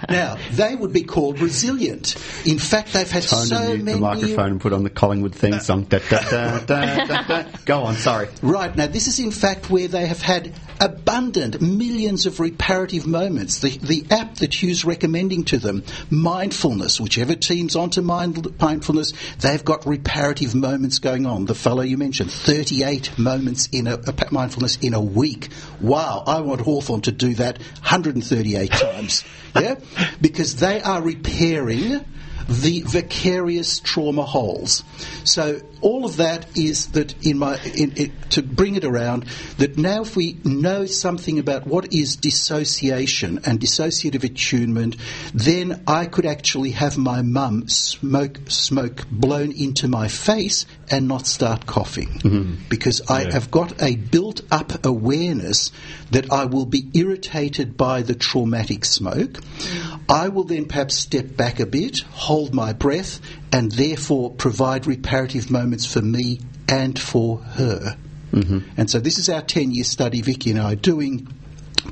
[0.10, 2.16] now they would be called resilient.
[2.46, 5.60] In fact, they've had Time so many the microphone and put on the Collingwood theme
[5.62, 5.86] song.
[5.96, 7.44] Da, da, da, da, da, da.
[7.66, 8.28] Go on, sorry.
[8.42, 13.60] Right, now this is in fact where they have had abundant millions of reparative moments.
[13.60, 19.64] The, the app that Hugh's recommending to them, mindfulness, whichever team's onto mind, mindfulness, they've
[19.64, 21.46] got reparative moments going on.
[21.46, 25.50] The fellow you mentioned, 38 moments in a, a mindfulness in a week.
[25.82, 29.24] Wow, I want Hawthorn to do that 138 times.
[29.56, 29.76] Yeah?
[30.20, 32.06] Because they are repairing
[32.48, 34.84] the vicarious trauma holes.
[35.24, 39.24] So all of that is that in my in, in, to bring it around
[39.60, 44.96] that now if we know something about what is dissociation and dissociative attunement,
[45.34, 51.28] then I could actually have my mum smoke smoke blown into my face and not
[51.28, 52.56] start coughing mm-hmm.
[52.68, 53.34] because I Yeah.
[53.34, 55.72] have got a built up awareness
[56.10, 59.34] that I will be irritated by the traumatic smoke.
[59.34, 60.00] Mm.
[60.10, 63.20] I will then perhaps step back a bit, hold my breath,
[63.56, 67.96] and therefore provide reparative moments for me and for her.
[68.34, 71.26] And so this is our 10 year study Vicky and I are doing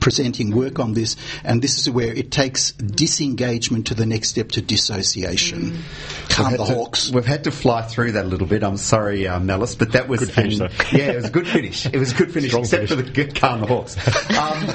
[0.02, 4.50] presenting work on this, and this is where it takes disengagement to the next step
[4.50, 5.84] to dissociation.
[6.28, 7.12] Calm We've the had to- hawks.
[7.12, 8.62] We've had to fly through that a little bit.
[8.64, 10.98] I'm sorry, uh, Malice, but that was Good finish, and- though.
[10.98, 11.86] Yeah, it was a good finish.
[11.86, 13.06] It was a good finish, Strong except finish.
[13.06, 13.96] for the g- calm the hawks.
[14.38, 14.68] Um,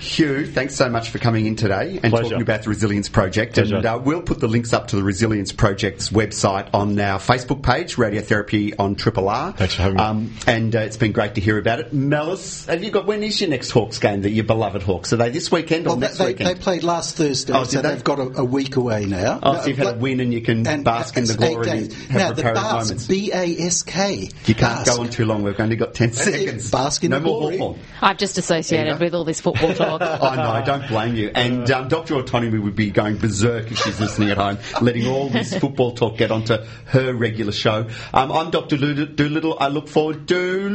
[0.00, 2.22] Hugh, thanks so much for coming in today and Pleasure.
[2.30, 3.54] talking about the Resilience Project.
[3.54, 3.76] Pleasure.
[3.76, 7.62] And uh, we'll put the links up to the Resilience Project's website on our Facebook
[7.62, 9.52] page, Radiotherapy on Triple R.
[9.52, 10.02] Thanks for having me.
[10.02, 11.92] Um, and uh, it's been great to hear about it.
[11.92, 14.22] Malice, have you got when is your next Hawks game?
[14.22, 16.48] That your beloved Hawks are they this weekend or Well, next they, weekend?
[16.48, 17.90] they played last Thursday, Oh, so they?
[17.90, 19.38] they've got a, a week away now.
[19.42, 22.14] Oh, so you've had a win and you can bask in the glory and have
[22.14, 23.06] Now, the Bask.
[23.06, 24.30] B-A-S-K.
[24.46, 24.96] You can't Bask.
[24.96, 25.42] go on too long.
[25.42, 26.70] We've only got 10 seconds.
[26.70, 27.58] Bask in no the more glory.
[27.58, 27.80] Hawthorn.
[28.00, 29.89] I've just associated with all this football talk.
[30.20, 31.30] Oh, no, I don't blame you.
[31.34, 32.14] And um, Dr.
[32.16, 36.18] Autonomy would be going berserk if she's listening at home, letting all this football talk
[36.18, 37.88] get onto her regular show.
[38.12, 38.76] Um, I'm Dr.
[38.76, 39.56] Lu- Doolittle.
[39.58, 40.68] I look forward to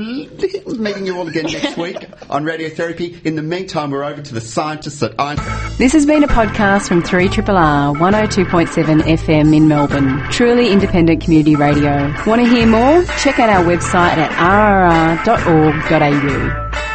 [0.77, 1.97] meeting you all again next week
[2.29, 3.23] on Radiotherapy.
[3.25, 5.35] In the meantime, we're over to the scientists at I.
[5.77, 10.21] This has been a podcast from 3RRR 102.7 FM in Melbourne.
[10.31, 12.13] Truly independent community radio.
[12.25, 13.03] Want to hear more?
[13.19, 14.31] Check out our website at
[15.25, 16.94] rrr.org.au.